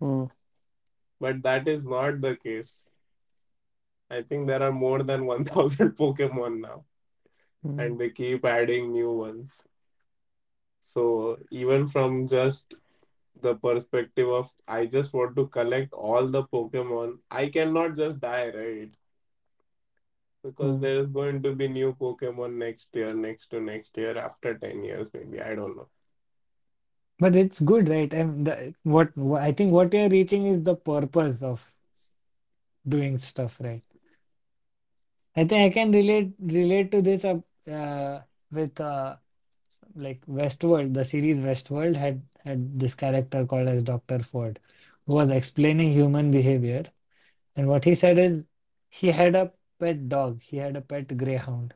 mm, 0.00 0.30
But 1.20 1.42
that 1.44 1.66
is 1.68 1.86
not 1.86 2.20
the 2.20 2.36
case. 2.36 2.89
I 4.10 4.22
think 4.22 4.46
there 4.46 4.62
are 4.62 4.72
more 4.72 5.02
than 5.02 5.26
1000 5.34 5.96
Pokemon 5.96 6.60
now. 6.60 6.84
mm, 7.64 7.80
and 7.84 7.98
they 7.98 8.10
keep 8.10 8.44
adding 8.44 8.92
new 8.92 9.12
ones. 9.12 9.52
So 10.82 11.38
even 11.50 11.88
from 11.88 12.26
just 12.26 12.74
the 13.40 13.54
perspective 13.54 14.28
of 14.28 14.50
I 14.66 14.86
just 14.86 15.12
want 15.12 15.36
to 15.36 15.46
collect 15.46 15.92
all 15.92 16.26
the 16.26 16.44
Pokemon, 16.44 17.18
I 17.30 17.48
cannot 17.48 17.96
just 17.96 18.20
die, 18.20 18.50
right? 18.54 18.90
Because 20.42 20.72
mm. 20.72 20.80
there 20.80 20.96
is 20.96 21.08
going 21.08 21.42
to 21.42 21.54
be 21.54 21.68
new 21.68 21.94
Pokemon 22.00 22.54
next 22.54 22.94
year, 22.96 23.14
next 23.14 23.48
to 23.50 23.60
next 23.60 23.96
year, 23.96 24.16
after 24.18 24.56
10 24.58 24.84
years, 24.84 25.10
maybe. 25.14 25.40
I 25.40 25.54
don't 25.54 25.76
know. 25.76 25.88
But 27.18 27.36
it's 27.36 27.60
good, 27.60 27.88
right? 27.88 28.12
And 28.14 28.46
the, 28.46 28.74
what, 28.82 29.14
what 29.16 29.42
I 29.42 29.52
think 29.52 29.72
what 29.72 29.92
you're 29.92 30.08
reaching 30.08 30.46
is 30.46 30.62
the 30.62 30.74
purpose 30.74 31.42
of 31.42 31.74
doing 32.88 33.18
stuff, 33.18 33.58
right? 33.60 33.82
I 35.40 35.44
think 35.44 35.62
I 35.62 35.74
can 35.74 35.92
relate 35.92 36.34
relate 36.40 36.90
to 36.92 37.00
this 37.02 37.24
uh, 37.24 37.38
uh, 37.70 38.20
with 38.52 38.80
uh, 38.80 39.16
like 39.94 40.20
Westworld. 40.26 40.92
The 40.94 41.04
series 41.04 41.40
Westworld 41.40 41.96
had 41.96 42.22
had 42.44 42.78
this 42.78 42.94
character 42.94 43.46
called 43.46 43.68
as 43.68 43.82
Dr. 43.82 44.18
Ford, 44.20 44.60
who 45.06 45.14
was 45.14 45.30
explaining 45.30 45.92
human 45.92 46.30
behavior. 46.30 46.84
And 47.56 47.68
what 47.68 47.84
he 47.84 47.94
said 47.94 48.18
is 48.18 48.44
he 48.90 49.08
had 49.08 49.34
a 49.34 49.52
pet 49.78 50.08
dog. 50.10 50.42
He 50.42 50.58
had 50.58 50.76
a 50.76 50.82
pet 50.82 51.16
greyhound, 51.16 51.74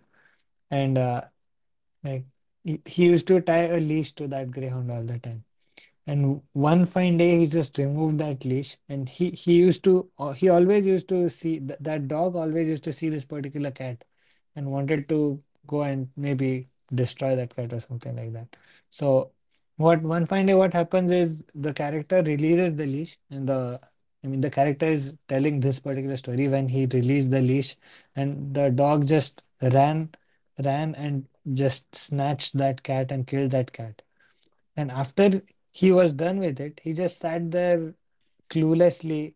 and 0.70 0.98
uh, 0.98 1.22
like 2.04 2.26
he 2.64 3.06
used 3.06 3.28
to 3.28 3.40
tie 3.40 3.68
a 3.68 3.80
leash 3.80 4.12
to 4.12 4.28
that 4.28 4.50
greyhound 4.50 4.90
all 4.90 5.02
the 5.02 5.18
time. 5.18 5.44
And 6.06 6.42
one 6.52 6.84
fine 6.84 7.16
day, 7.16 7.38
he 7.38 7.46
just 7.46 7.78
removed 7.78 8.18
that 8.18 8.44
leash, 8.44 8.76
and 8.88 9.08
he 9.08 9.30
he 9.30 9.54
used 9.54 9.84
to 9.84 10.10
uh, 10.18 10.32
he 10.32 10.48
always 10.50 10.86
used 10.86 11.08
to 11.10 11.28
see 11.30 11.60
th 11.60 11.78
that 11.80 12.08
dog 12.08 12.36
always 12.36 12.68
used 12.68 12.84
to 12.84 12.92
see 12.92 13.08
this 13.10 13.24
particular 13.24 13.70
cat, 13.70 14.04
and 14.56 14.70
wanted 14.70 15.08
to 15.10 15.42
go 15.66 15.82
and 15.82 16.10
maybe 16.16 16.68
destroy 16.94 17.34
that 17.36 17.54
cat 17.56 17.72
or 17.72 17.80
something 17.80 18.16
like 18.16 18.32
that. 18.34 18.56
So, 18.90 19.32
what 19.76 20.02
one 20.02 20.26
fine 20.26 20.46
day, 20.46 20.54
what 20.54 20.74
happens 20.74 21.10
is 21.10 21.42
the 21.54 21.72
character 21.72 22.22
releases 22.22 22.74
the 22.74 22.86
leash, 22.86 23.16
and 23.30 23.48
the 23.48 23.80
I 24.24 24.26
mean 24.28 24.40
the 24.40 24.50
character 24.50 24.86
is 24.86 25.14
telling 25.28 25.60
this 25.60 25.80
particular 25.80 26.16
story 26.16 26.48
when 26.48 26.68
he 26.68 26.86
released 26.86 27.30
the 27.30 27.40
leash, 27.40 27.76
and 28.16 28.54
the 28.54 28.70
dog 28.70 29.06
just 29.06 29.42
ran. 29.62 30.10
ran 30.64 30.94
and 30.94 31.26
just 31.60 31.94
snatched 31.94 32.56
that 32.58 32.82
cat 32.82 33.10
and 33.14 33.26
killed 33.26 33.50
that 33.50 33.72
cat. 33.72 34.02
And 34.76 34.90
after 34.90 35.42
he 35.80 35.92
was 35.92 36.12
done 36.14 36.38
with 36.40 36.60
it, 36.60 36.80
he 36.84 36.92
just 36.94 37.18
sat 37.20 37.50
there 37.52 37.94
cluelessly 38.50 39.34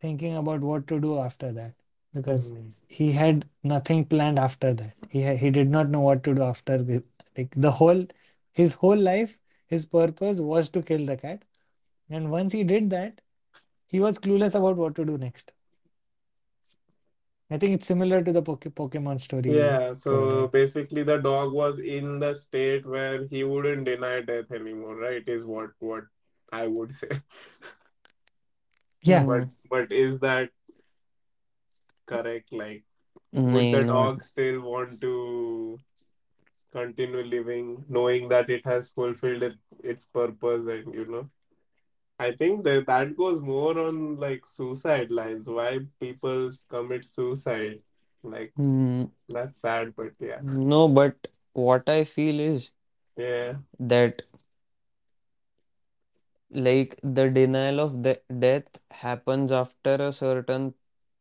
thinking 0.00 0.36
about 0.36 0.60
what 0.60 0.86
to 0.88 1.00
do 1.00 1.18
after 1.18 1.52
that 1.58 1.74
because 2.14 2.52
Mm. 2.52 2.72
he 2.98 3.12
had 3.18 3.46
nothing 3.72 4.04
planned 4.14 4.38
after 4.46 4.72
that. 4.80 5.08
He 5.14 5.22
ha 5.28 5.34
he 5.44 5.50
did 5.58 5.70
not 5.76 5.90
know 5.94 6.02
what 6.08 6.22
to 6.28 6.34
do 6.40 6.44
after 6.48 6.78
like 7.38 7.54
the 7.66 7.72
whole 7.80 8.04
his 8.62 8.74
whole 8.84 9.02
life, 9.10 9.38
his 9.76 9.86
purpose 9.98 10.40
was 10.52 10.70
to 10.76 10.82
kill 10.92 11.06
the 11.12 11.16
cat. 11.24 11.44
And 12.10 12.30
once 12.36 12.52
he 12.60 12.64
did 12.74 12.90
that, 12.96 13.22
he 13.86 14.00
was 14.08 14.20
clueless 14.28 14.56
about 14.62 14.76
what 14.84 14.96
to 14.96 15.06
do 15.12 15.18
next. 15.18 15.53
I 17.50 17.58
think 17.58 17.72
it's 17.74 17.86
similar 17.86 18.22
to 18.22 18.32
the 18.32 18.42
Poke 18.42 18.64
Pokemon 18.64 19.20
story 19.20 19.56
Yeah, 19.56 19.94
so 19.94 20.42
right? 20.42 20.52
basically 20.52 21.02
the 21.02 21.18
dog 21.18 21.52
was 21.52 21.78
in 21.78 22.18
the 22.18 22.34
state 22.34 22.86
where 22.86 23.26
he 23.26 23.44
wouldn't 23.44 23.84
deny 23.84 24.22
death 24.22 24.50
anymore, 24.50 24.96
right? 24.96 25.28
Is 25.28 25.44
what 25.44 25.70
what 25.78 26.04
I 26.50 26.66
would 26.66 26.94
say. 26.94 27.20
Yeah, 29.02 29.24
But 29.24 29.48
but 29.68 29.92
is 29.92 30.18
that 30.20 30.48
correct? 32.06 32.52
Like, 32.52 32.84
would 33.32 33.72
the 33.72 33.82
mm. 33.82 33.86
dog 33.86 34.22
still 34.22 34.62
want 34.62 34.98
to 35.02 35.78
continue 36.72 37.22
living, 37.22 37.84
knowing 37.88 38.28
that 38.30 38.48
it 38.48 38.64
has 38.64 38.88
fulfilled 38.88 39.44
its 39.82 40.06
purpose, 40.06 40.66
and 40.68 40.94
you 40.94 41.04
know? 41.06 41.28
I 42.18 42.32
think 42.32 42.64
that 42.64 42.86
that 42.86 43.16
goes 43.16 43.40
more 43.40 43.78
on 43.78 44.16
like 44.16 44.46
suicide 44.46 45.10
lines. 45.10 45.48
Why 45.48 45.80
people 46.00 46.50
commit 46.68 47.04
suicide? 47.04 47.80
Like 48.22 48.52
Hmm. 48.56 49.04
that's 49.28 49.60
sad, 49.60 49.94
but 49.96 50.12
yeah, 50.20 50.40
No, 50.42 50.88
but 50.88 51.28
what 51.52 51.88
I 51.88 52.04
feel 52.04 52.40
is 52.40 52.70
yeah. 53.16 53.54
that 53.78 54.22
like 56.50 56.98
the 57.02 57.28
denial 57.30 57.80
of 57.80 58.02
the 58.02 58.20
death 58.38 58.78
happens 58.90 59.52
after 59.52 59.94
a 59.96 60.12
certain 60.12 60.74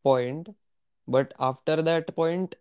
point, 0.03 0.49
but 1.07 1.33
after 1.39 1.81
that 1.81 2.15
point, 2.15 2.55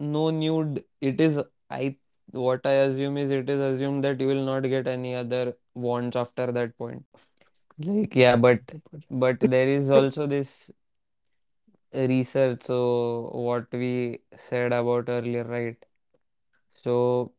no 0.00 0.30
new. 0.30 0.64
d- 0.74 0.84
It 1.00 1.20
is 1.20 1.42
I 1.70 1.96
what 2.32 2.66
I 2.66 2.72
assume 2.88 3.18
is 3.18 3.30
it 3.30 3.48
is 3.50 3.60
assumed 3.60 4.04
that 4.04 4.20
you 4.20 4.28
will 4.28 4.44
not 4.44 4.62
get 4.62 4.86
any 4.88 5.14
other 5.14 5.56
wants 5.74 6.16
after 6.16 6.52
that 6.52 6.76
point. 6.78 7.04
Like 7.78 8.14
yeah, 8.16 8.36
but 8.36 8.60
but 9.10 9.40
there 9.40 9.68
is 9.68 9.90
also 9.90 10.26
this 10.26 10.70
research. 11.94 12.62
So 12.62 13.30
what 13.32 13.66
we 13.72 14.20
said 14.36 14.72
about 14.72 15.08
earlier, 15.08 15.44
right? 15.44 15.76
So 16.70 17.32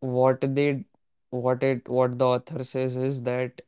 what 0.00 0.40
they 0.54 0.84
what 1.30 1.62
it 1.64 1.88
what 1.88 2.18
the 2.18 2.26
author 2.26 2.62
says 2.64 2.96
is 2.96 3.22
that 3.24 3.62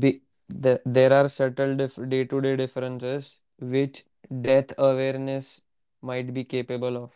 be, 0.00 0.22
the, 0.48 0.80
there 0.84 1.12
are 1.12 1.28
subtle 1.28 1.76
dif 1.76 1.96
day-to-day 2.08 2.56
differences 2.56 3.38
which 3.58 4.04
death 4.42 4.72
awareness 4.78 5.62
might 6.02 6.32
be 6.34 6.44
capable 6.44 6.96
of. 6.96 7.12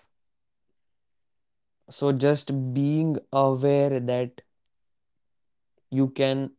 So 1.90 2.12
just 2.12 2.72
being 2.74 3.18
aware 3.32 4.00
that 4.00 4.40
you 5.90 6.08
can 6.10 6.50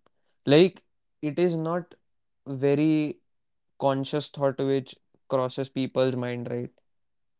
like 0.46 0.84
it 1.22 1.40
is 1.40 1.56
not 1.56 1.96
very 2.48 3.20
conscious 3.80 4.30
thought 4.30 4.60
which 4.60 4.96
crosses 5.30 5.70
people's 5.70 6.16
mind, 6.16 6.50
right? 6.52 6.72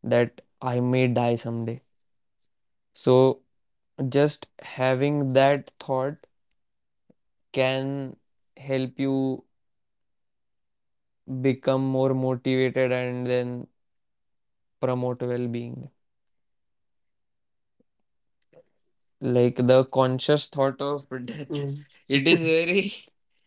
That 0.02 0.42
I 0.62 0.80
may 0.80 1.08
die 1.08 1.36
someday. 1.36 1.82
So 2.92 3.42
just 4.08 4.48
having 4.60 5.32
that 5.34 5.70
thought 5.80 6.16
can 7.52 8.16
help 8.56 8.98
you 8.98 9.44
become 11.40 11.82
more 11.82 12.12
motivated 12.12 12.92
and 12.92 13.26
then 13.26 13.66
promote 14.80 15.22
well-being. 15.22 15.90
Like 19.20 19.56
the 19.56 19.84
conscious 19.84 20.48
thought 20.48 20.80
of 20.80 21.08
death, 21.24 21.48
Mm. 21.48 21.84
it 22.08 22.26
is 22.28 22.42
very 22.42 22.92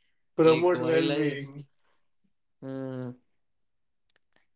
like 0.42 0.72
Promote 0.72 0.76
while 0.76 1.12
I 1.12 1.12
well-being. 1.12 1.66
hmm, 2.62 3.12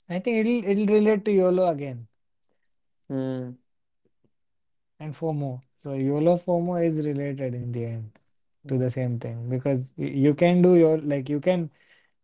I 0.10 0.20
think 0.20 0.38
it'll 0.46 0.70
it'll 0.72 0.94
relate 0.96 1.24
to 1.26 1.32
YOLO 1.32 1.68
again 1.70 2.08
hmm, 3.10 3.58
and 5.00 5.14
FOMO. 5.14 5.62
So 5.78 5.94
YOLO 5.94 6.36
FOMO 6.38 6.84
is 6.86 7.06
related 7.06 7.54
in 7.56 7.72
the 7.72 7.86
end 7.86 8.12
to 8.68 8.78
the 8.78 8.90
same 8.90 9.20
thing 9.20 9.50
because 9.50 9.92
y- 9.98 10.06
you 10.06 10.34
can 10.34 10.62
do 10.62 10.76
your 10.76 10.98
like 11.00 11.30
you 11.30 11.40
can 11.40 11.70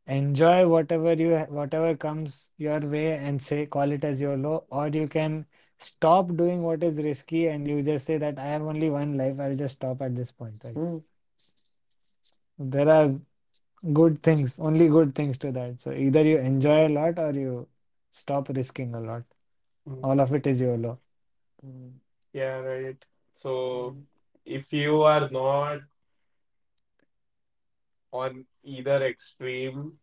enjoy 0.08 0.68
whatever 0.68 1.14
you 1.14 1.36
ha- 1.38 1.46
whatever 1.50 1.96
comes 1.96 2.50
your 2.58 2.80
way 2.90 3.14
and 3.18 3.42
say 3.42 3.66
call 3.66 3.92
it 3.92 4.04
as 4.04 4.22
YOLO, 4.22 4.66
or 4.70 4.88
you 4.90 5.08
can 5.08 5.46
stop 5.86 6.36
doing 6.36 6.63
what 6.63 6.84
is 6.84 6.98
risky 6.98 7.48
and 7.48 7.67
you 7.67 7.82
just 7.82 8.06
say 8.06 8.17
that 8.17 8.39
I 8.39 8.46
have 8.48 8.63
only 8.63 8.89
one 8.89 9.17
life, 9.17 9.39
I'll 9.39 9.56
just 9.56 9.76
stop 9.76 10.02
at 10.02 10.15
this 10.15 10.32
point, 10.32 10.63
right? 10.63 10.82
hmm, 10.82 10.98
There 12.58 12.89
are 12.89 13.19
good 13.93 14.19
things, 14.19 14.60
only 14.60 14.89
good 14.89 15.15
things 15.15 15.38
to 15.39 15.52
that. 15.54 15.82
So 15.82 15.91
either 15.93 16.24
you 16.24 16.38
enjoy 16.39 16.88
a 16.88 16.89
lot 16.89 17.19
or 17.19 17.32
you 17.34 17.69
stop 18.12 18.50
risking 18.50 18.93
a 18.96 19.00
lot. 19.02 19.24
Mm. 19.88 20.04
All 20.04 20.19
of 20.22 20.34
it 20.34 20.48
is 20.48 20.62
YOLO. 20.62 21.00
hmm, 21.62 21.89
Yeah, 22.34 22.60
right. 22.60 23.06
So 23.34 23.96
hmm, 23.96 24.02
if 24.46 24.72
you 24.74 25.04
are 25.04 25.30
not 25.30 25.82
on 28.12 28.46
either 28.63 29.04
extreme, 29.06 30.00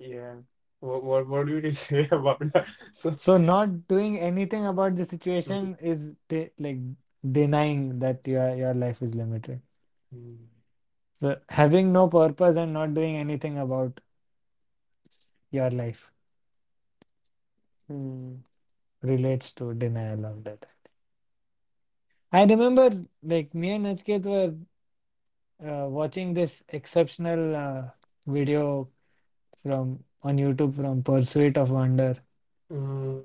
yeah. 0.00 0.34
What 0.80 1.04
what, 1.04 1.28
what 1.28 1.46
do 1.46 1.58
you 1.58 1.70
say 1.82 2.08
about 2.10 2.40
that? 2.54 2.66
So 2.92 3.10
So 3.12 3.36
not 3.36 3.86
doing 3.86 4.18
anything 4.18 4.66
about 4.66 4.96
the 4.96 5.04
situation 5.04 5.76
is 5.80 6.12
de 6.28 6.50
like 6.58 6.78
denying 7.30 7.98
that 8.00 8.26
your 8.26 8.56
your 8.56 8.74
life 8.74 9.02
is 9.02 9.14
limited. 9.14 9.60
Mm. 10.14 10.38
So 11.12 11.36
having 11.48 11.92
no 11.92 12.08
purpose 12.08 12.56
and 12.56 12.72
not 12.72 12.94
doing 12.94 13.16
anything 13.16 13.58
about 13.58 14.00
your 15.50 15.70
life 15.70 16.10
hmm, 17.88 18.36
relates 19.02 19.52
to 19.54 19.74
denial 19.74 20.24
of 20.24 20.44
that. 20.44 20.64
I 22.32 22.44
remember 22.44 22.90
like 23.22 23.54
me 23.54 23.72
and 23.72 23.84
Nachiket 23.86 24.24
were 24.24 24.54
uh, 25.68 25.88
watching 25.88 26.32
this 26.32 26.64
exceptional 26.68 27.56
uh, 27.56 27.82
video 28.26 28.88
from 29.62 30.04
on 30.22 30.38
YouTube 30.38 30.74
from 30.74 31.02
Pursuit 31.02 31.56
of 31.56 31.70
Wonder. 31.70 32.16
Mm. 32.70 33.24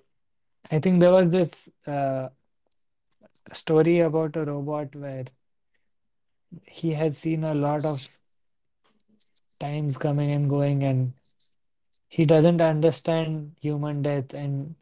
I 0.72 0.80
think 0.80 1.00
there 1.00 1.12
was 1.12 1.30
this 1.30 1.70
uh, 1.86 2.30
story 3.54 4.00
about 4.00 4.36
a 4.36 4.46
robot 4.46 4.96
where 4.96 5.26
he 6.64 6.92
had 6.92 7.14
seen 7.14 7.44
a 7.44 7.54
lot 7.54 7.86
of 7.86 8.08
times 9.60 9.98
coming 9.98 10.32
and 10.32 10.50
going 10.50 10.84
and 10.84 11.14
he 12.08 12.26
doesn't 12.26 12.62
understand 12.62 13.56
human 13.62 14.02
death 14.02 14.34
and 14.34 14.76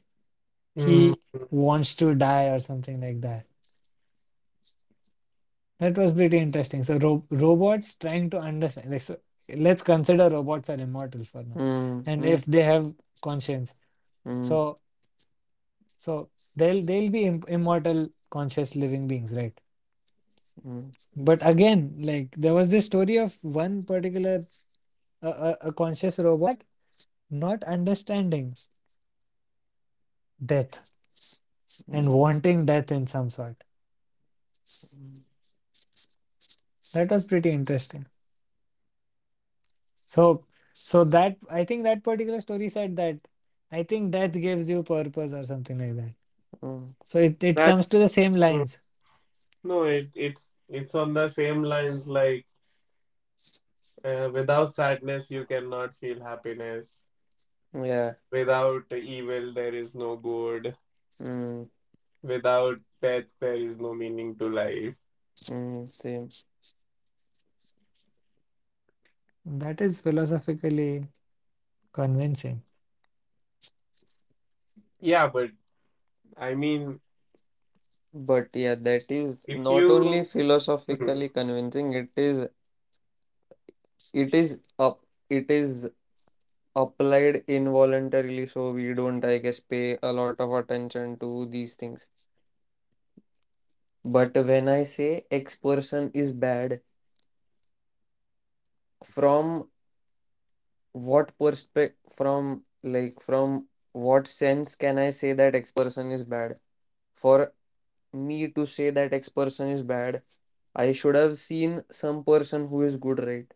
Mm. 0.76 0.86
he 0.88 1.16
wants 1.52 1.96
to 1.98 2.16
die 2.16 2.46
or 2.46 2.60
something 2.60 3.00
like 3.00 3.22
that. 3.22 3.46
That 5.80 5.98
was 5.98 6.12
pretty 6.12 6.38
interesting. 6.38 6.82
So 6.84 6.98
ro 6.98 7.26
robots 7.30 7.94
trying 7.96 8.30
to 8.32 8.40
understand. 8.40 8.90
Like, 8.90 9.02
so 9.02 9.18
let's 9.50 9.84
consider 9.84 10.30
robots 10.30 10.70
are 10.70 10.76
immortal 10.80 11.24
for 11.26 11.44
now, 11.44 11.62
hmm, 11.62 12.00
and 12.06 12.24
hmm, 12.24 12.26
if 12.26 12.46
they 12.46 12.64
have 12.64 12.94
conscience, 13.22 13.74
hmm, 14.26 14.54
so 14.54 14.78
so 15.98 16.30
they'll 16.56 16.84
they'll 16.84 17.10
be 17.10 17.24
im 17.26 17.42
immortal, 17.48 18.08
conscious 18.30 18.76
living 18.76 19.08
beings, 19.08 19.34
right? 19.34 19.60
hmm, 20.64 20.90
But 21.16 21.40
again, 21.46 21.96
like 22.00 22.32
there 22.38 22.54
was 22.54 22.70
this 22.70 22.86
story 22.86 23.18
of 23.18 23.44
one 23.44 23.84
particular 23.84 24.44
a, 25.22 25.28
a, 25.30 25.58
a 25.70 25.74
conscious 25.74 26.20
robot 26.20 26.64
not 27.30 27.64
understanding 27.66 28.54
death 30.46 30.84
and 31.94 32.12
hmm, 32.12 32.14
wanting 32.14 32.66
death 32.66 32.92
in 32.92 33.08
some 33.08 33.30
sort. 33.30 33.64
hmm, 34.92 35.24
That 36.94 37.12
was 37.12 37.28
pretty 37.28 37.52
interesting. 37.52 38.08
So, 40.14 40.46
so 40.74 41.04
that 41.06 41.38
I 41.50 41.66
think 41.66 41.84
that 41.86 42.04
particular 42.04 42.40
story 42.42 42.70
said 42.70 42.96
that 42.98 43.20
I 43.72 43.84
think 43.84 44.12
death 44.12 44.34
gives 44.34 44.70
you 44.70 44.84
purpose 44.84 45.34
or 45.34 45.44
something 45.44 45.80
like 45.80 45.96
that. 45.96 46.14
hmm, 46.62 46.86
So 47.04 47.20
it, 47.20 47.44
it 47.44 47.58
comes 47.58 47.88
to 47.88 47.98
the 47.98 48.10
same 48.10 48.34
mm. 48.34 48.40
lines. 48.46 48.80
no, 49.64 49.84
it 49.84 50.10
it's 50.16 50.52
it's 50.70 50.96
on 50.96 51.14
the 51.14 51.28
same 51.30 51.64
lines 51.64 52.08
like 52.08 52.46
uh, 54.04 54.30
without 54.34 54.76
sadness 54.76 55.32
you 55.32 55.46
cannot 55.46 55.96
feel 55.96 56.24
happiness. 56.24 56.88
Yeah. 57.74 58.14
Without 58.32 58.92
evil, 58.94 59.54
there 59.54 59.74
is 59.76 59.96
no 59.96 60.16
good. 60.16 60.76
Mm, 61.22 61.70
Without 62.22 62.80
death, 63.02 63.26
there 63.40 63.56
is 63.56 63.80
no 63.80 63.94
meaning 63.94 64.36
to 64.38 64.50
life. 64.50 64.96
mm, 65.50 65.88
same. 65.92 66.30
That 69.46 69.80
is 69.82 70.00
philosophically 70.02 71.08
convincing. 71.94 72.64
Yeah, 75.00 75.28
but 75.28 75.52
I 76.38 76.56
mean, 76.56 77.00
But 78.14 78.50
yeah, 78.54 78.76
that 78.76 79.12
is 79.12 79.44
if 79.48 79.60
not 79.60 79.84
only 79.84 80.18
you. 80.20 80.24
philosophically 80.24 81.30
convincing, 81.30 81.94
it 81.94 82.10
is 82.16 82.48
it 84.14 84.34
is 84.34 84.62
up 84.80 85.02
it 85.30 85.52
is 85.52 85.90
applied 86.76 87.44
involuntarily, 87.48 88.48
so 88.48 88.72
we 88.72 88.94
don't, 88.94 89.24
I 89.26 89.38
guess, 89.40 89.60
pay 89.60 89.98
a 90.04 90.14
lot 90.14 90.40
of 90.40 90.52
attention 90.54 91.18
to 91.20 91.46
these 91.48 91.76
things. 91.76 92.08
But 94.06 94.34
when 94.36 94.70
I 94.70 94.84
say 94.86 95.26
X 95.30 95.58
person 95.58 96.10
is 96.14 96.32
bad, 96.32 96.82
from 99.04 99.70
what 100.92 101.38
perspective, 101.38 101.98
from 102.16 102.64
like 102.84 103.20
from 103.22 103.68
what 103.92 104.28
sense 104.28 104.76
can 104.76 104.98
I 104.98 105.12
say 105.12 105.34
that 105.34 105.56
X 105.56 105.72
person 105.72 106.12
is 106.12 106.24
bad? 106.24 106.60
For 107.14 107.54
me 108.14 108.48
to 108.50 108.66
say 108.66 108.90
that 108.92 109.14
X 109.14 109.30
person 109.30 109.70
is 109.70 109.84
bad, 109.84 110.24
I 110.76 110.92
should 110.94 111.16
have 111.16 111.38
seen 111.38 111.82
some 111.92 112.24
person 112.24 112.68
who 112.68 112.82
is 112.84 112.96
good, 112.98 113.26
right? 113.26 113.52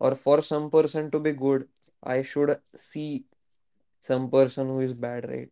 Or 0.00 0.14
for 0.14 0.42
some 0.42 0.70
person 0.70 1.10
to 1.10 1.20
be 1.20 1.32
good, 1.32 1.68
I 2.02 2.22
should 2.22 2.56
see 2.74 3.26
some 4.00 4.30
person 4.30 4.68
who 4.68 4.80
is 4.80 4.94
bad, 4.94 5.28
right? 5.28 5.50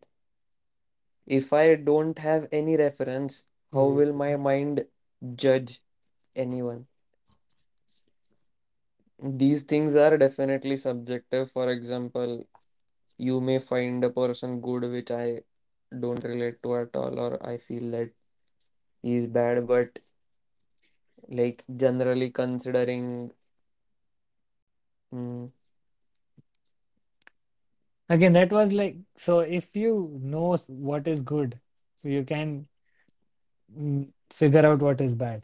If 1.27 1.53
I 1.53 1.75
don't 1.75 2.19
have 2.19 2.49
any 2.51 2.77
reference, 2.79 3.45
how 3.75 3.89
Mhm. 3.89 3.95
will 3.97 4.13
my 4.15 4.37
mind 4.37 4.87
judge 5.37 5.83
anyone? 6.35 6.87
These 9.25 9.65
things 9.65 9.97
are 9.97 10.17
definitely 10.17 10.77
subjective. 10.77 11.51
For 11.51 11.69
example, 11.69 12.47
you 13.19 13.41
may 13.41 13.59
find 13.59 14.05
a 14.05 14.11
person 14.11 14.61
good 14.61 14.85
which 14.91 15.11
I 15.11 15.41
don't 15.99 16.23
relate 16.25 16.63
to 16.65 16.77
at 16.77 16.97
all, 16.97 17.19
or 17.19 17.45
I 17.47 17.59
feel 17.59 17.91
that 17.93 18.13
he's 19.03 19.27
bad, 19.27 19.67
but 19.67 19.99
like 21.29 21.65
generally 21.77 22.31
considering, 22.31 23.31
mm, 25.13 25.49
Again, 28.09 28.33
that 28.35 28.53
was 28.53 28.73
like 28.73 28.97
so 29.17 29.41
if 29.41 29.75
you 29.77 30.19
know 30.23 30.57
what 30.69 31.07
is 31.09 31.21
good, 31.21 31.61
so 31.97 32.09
you 32.09 32.25
can 32.25 32.69
mm, 33.79 34.09
figure 34.31 34.65
out 34.67 34.81
what 34.81 35.01
is 35.01 35.15
bad. 35.15 35.43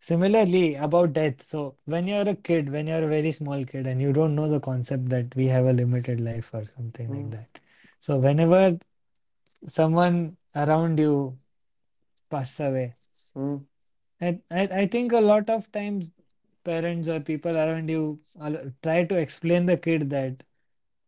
Similarly, 0.00 0.74
about 0.76 1.12
death. 1.14 1.46
So 1.46 1.76
when 1.84 2.08
you're 2.08 2.28
a 2.28 2.34
kid, 2.36 2.70
when 2.70 2.86
you're 2.86 3.04
a 3.04 3.08
very 3.08 3.32
small 3.32 3.64
kid 3.64 3.86
and 3.86 4.00
you 4.00 4.12
don't 4.12 4.34
know 4.34 4.48
the 4.48 4.60
concept 4.60 5.08
that 5.10 5.34
we 5.36 5.46
have 5.46 5.66
a 5.66 5.72
limited 5.72 6.20
life 6.20 6.52
or 6.54 6.64
something 6.64 7.12
like 7.12 7.30
mm, 7.30 7.30
that. 7.30 7.60
So 8.00 8.18
whenever 8.18 8.78
someone 9.66 10.36
around 10.56 10.98
you 10.98 11.38
passes 12.30 12.60
away, 12.60 12.94
mm, 13.34 13.64
I, 14.20 14.40
I, 14.50 14.62
I 14.82 14.86
think 14.86 15.12
a 15.12 15.20
lot 15.20 15.50
of 15.50 15.70
times 15.72 16.10
parents 16.64 17.08
or 17.08 17.20
people 17.20 17.56
around 17.56 17.88
you 17.88 18.20
al- 18.40 18.72
try 18.82 19.04
to 19.04 19.16
explain 19.18 19.66
the 19.66 19.76
kid 19.76 20.10
that 20.10 20.42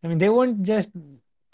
I 0.04 0.08
mean 0.08 0.18
they 0.18 0.28
won't 0.30 0.62
just 0.62 0.92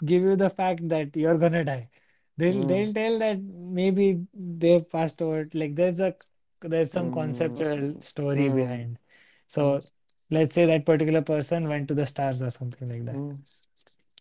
give 0.05 0.23
you 0.23 0.35
the 0.35 0.49
fact 0.49 0.87
that 0.89 1.15
you're 1.15 1.37
gonna 1.37 1.63
die. 1.65 1.89
They'll 2.37 2.61
mm, 2.61 2.65
they'll 2.65 2.93
tell 2.93 3.19
that 3.19 3.41
maybe 3.41 4.25
they've 4.33 4.89
passed 4.89 5.21
over. 5.21 5.47
Like 5.53 5.75
there's 5.75 5.99
a 5.99 6.15
there's 6.61 6.91
some 6.91 7.11
mm, 7.11 7.11
conceptual 7.11 7.99
story 8.01 8.49
mm, 8.49 8.49
behind. 8.49 8.99
So 9.47 9.85
let's 10.31 10.55
say 10.55 10.65
that 10.65 10.85
particular 10.85 11.21
person 11.21 11.67
went 11.67 11.87
to 11.89 11.95
the 11.95 12.05
stars 12.05 12.41
or 12.41 12.51
something 12.51 12.87
like 12.89 13.05
that. 13.05 13.21
mm, 13.21 13.43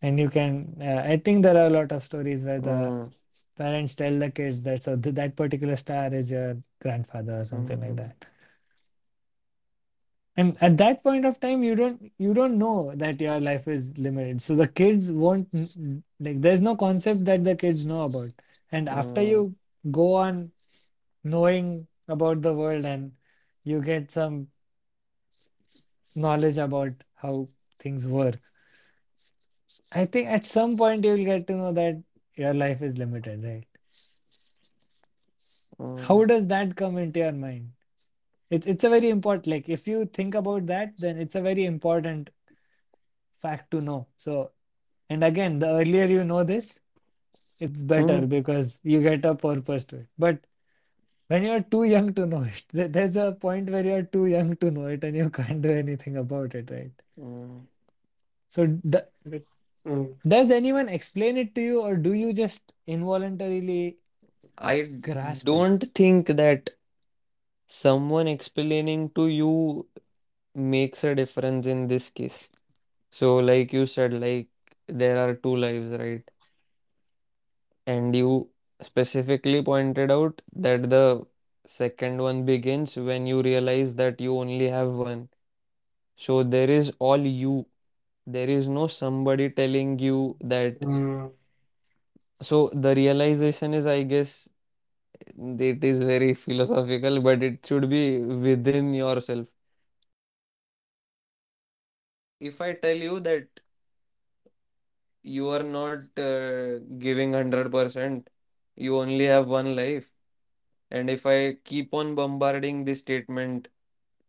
And 0.02 0.18
you 0.18 0.28
can 0.30 0.76
uh, 0.80 1.02
I 1.06 1.16
think 1.18 1.42
there 1.42 1.56
are 1.56 1.66
a 1.66 1.70
lot 1.70 1.92
of 1.92 2.02
stories 2.04 2.46
where 2.46 2.60
the 2.60 2.94
parents 3.56 3.96
tell 3.96 4.12
the 4.18 4.30
kids 4.30 4.62
that 4.64 4.84
so 4.84 4.96
th 4.96 5.14
that 5.16 5.36
particular 5.36 5.76
star 5.76 6.12
is 6.14 6.30
your 6.30 6.62
grandfather 6.80 7.36
or 7.40 7.44
something 7.44 7.80
like 7.80 7.96
that. 7.96 8.26
And 10.36 10.56
at 10.62 10.76
that 10.78 11.02
point 11.02 11.24
of 11.26 11.40
time, 11.40 11.64
you 11.64 11.74
don't 11.76 12.12
you 12.18 12.32
don't 12.34 12.58
know 12.58 12.94
that 12.96 13.20
your 13.20 13.40
life 13.40 13.66
is 13.68 13.96
limited. 13.98 14.40
So 14.42 14.54
the 14.56 14.68
kids 14.68 15.12
won't 15.12 15.48
like 16.20 16.40
there's 16.40 16.62
no 16.62 16.76
concept 16.76 17.24
that 17.26 17.44
the 17.44 17.56
kids 17.56 17.86
know 17.86 18.04
about. 18.04 18.32
And 18.72 18.88
after 18.88 19.22
you 19.22 19.56
go 19.90 20.14
on 20.14 20.52
knowing 21.24 21.87
about 22.08 22.42
the 22.42 22.54
world 22.54 22.84
and 22.84 23.12
you 23.64 23.80
get 23.82 24.10
some 24.10 24.48
knowledge 26.14 26.58
about 26.58 26.92
how 27.14 27.48
things 27.78 28.06
work, 28.06 28.40
I 29.92 30.06
think 30.06 30.28
at 30.28 30.46
some 30.46 30.76
point 30.78 31.04
you'll 31.04 31.24
get 31.24 31.46
to 31.48 31.54
know 31.54 31.72
that 31.72 32.02
your 32.36 32.54
life 32.54 32.82
is 32.82 32.96
limited, 32.98 33.44
right? 33.44 33.66
How 35.96 36.24
mm, 36.24 36.26
does 36.26 36.46
that 36.48 36.76
come 36.76 36.96
into 36.98 37.20
your 37.20 37.32
mind? 37.32 37.72
It's 38.50 38.66
it's 38.66 38.84
a 38.84 38.90
very 38.90 39.10
important 39.10 39.46
like 39.48 39.68
if 39.68 39.86
you 39.88 40.06
think 40.06 40.34
about 40.34 40.66
that, 40.66 40.94
then 40.98 41.18
it's 41.18 41.34
a 41.34 41.40
very 41.40 41.64
important 41.64 42.30
fact 43.34 43.70
to 43.72 43.80
know. 43.80 44.08
So 44.16 44.52
and 45.10 45.24
again, 45.24 45.58
the 45.58 45.68
earlier 45.68 46.06
you 46.06 46.24
know 46.24 46.44
this, 46.44 46.80
it's 47.60 47.82
better 47.82 48.20
mm, 48.20 48.26
because 48.26 48.80
you 48.82 49.02
get 49.02 49.24
a 49.24 49.34
purpose 49.34 49.84
to 49.86 49.96
it. 49.98 50.08
But 50.18 50.40
when 51.28 51.42
you're 51.44 51.62
too 51.62 51.84
young 51.84 52.12
to 52.14 52.26
know 52.26 52.42
it, 52.42 52.62
there's 52.92 53.16
a 53.16 53.32
point 53.32 53.70
where 53.70 53.84
you're 53.84 54.02
too 54.02 54.26
young 54.26 54.56
to 54.56 54.70
know 54.70 54.86
it 54.86 55.04
and 55.04 55.16
you 55.16 55.30
can't 55.30 55.62
do 55.62 55.70
anything 55.72 56.16
about 56.16 56.54
it, 56.54 56.70
right? 56.70 56.92
mm. 57.18 57.66
So, 58.48 58.66
d 58.66 58.98
But, 59.24 59.44
mm, 59.86 60.16
does 60.26 60.50
anyone 60.50 60.88
explain 60.88 61.36
it 61.38 61.54
to 61.54 61.60
you, 61.62 61.82
or 61.82 61.96
do 61.96 62.12
you 62.14 62.32
just 62.32 62.74
involuntarily 62.86 63.98
I 64.58 64.82
grasp 64.82 65.44
don't 65.44 65.82
think 65.94 66.28
that 66.28 66.70
someone 67.66 68.28
explaining 68.28 69.10
to 69.10 69.28
you 69.28 69.86
makes 70.54 71.04
a 71.04 71.14
difference 71.14 71.66
in 71.66 71.88
this 71.88 72.10
case. 72.10 72.50
So, 73.10 73.36
like 73.38 73.72
you 73.72 73.86
said, 73.86 74.14
like 74.14 74.48
there 74.88 75.18
are 75.18 75.34
two 75.36 75.56
lives, 75.56 75.90
right? 75.98 76.28
And 77.86 78.14
you 78.14 78.50
specifically 78.82 79.62
pointed 79.62 80.10
out 80.10 80.40
that 80.54 80.88
the 80.90 81.24
second 81.66 82.20
one 82.22 82.44
begins 82.44 82.96
when 82.96 83.26
you 83.26 83.42
realize 83.42 83.94
that 83.96 84.20
you 84.20 84.38
only 84.38 84.68
have 84.68 84.92
one. 84.94 85.28
So, 86.16 86.42
there 86.42 86.70
is 86.70 86.92
all 86.98 87.18
you. 87.18 87.66
There 88.26 88.48
is 88.50 88.68
no 88.68 88.86
somebody 88.88 89.50
telling 89.50 89.98
you 89.98 90.36
that. 90.42 90.80
mm, 90.80 91.30
So, 92.40 92.68
the 92.72 92.94
realization 92.94 93.74
is, 93.74 93.86
I 93.86 94.02
guess, 94.02 94.48
it 95.38 95.84
is 95.84 96.02
very 96.02 96.34
philosophical, 96.34 97.20
but 97.22 97.42
it 97.42 97.64
should 97.66 97.88
be 97.90 98.18
within 98.20 98.94
yourself. 98.94 99.48
If 102.40 102.60
I 102.60 102.72
tell 102.74 102.96
you 102.96 103.20
that 103.20 103.48
you 105.22 105.48
are 105.48 105.62
not 105.62 105.98
uh, 106.18 106.78
giving 106.98 107.32
100%, 107.32 108.28
you 108.78 108.98
only 108.98 109.26
have 109.26 109.48
one 109.48 109.76
life. 109.76 110.12
And 110.90 111.10
if 111.10 111.26
I 111.26 111.54
keep 111.64 111.94
on 111.94 112.14
bombarding 112.14 112.84
this 112.84 113.00
statement 113.00 113.68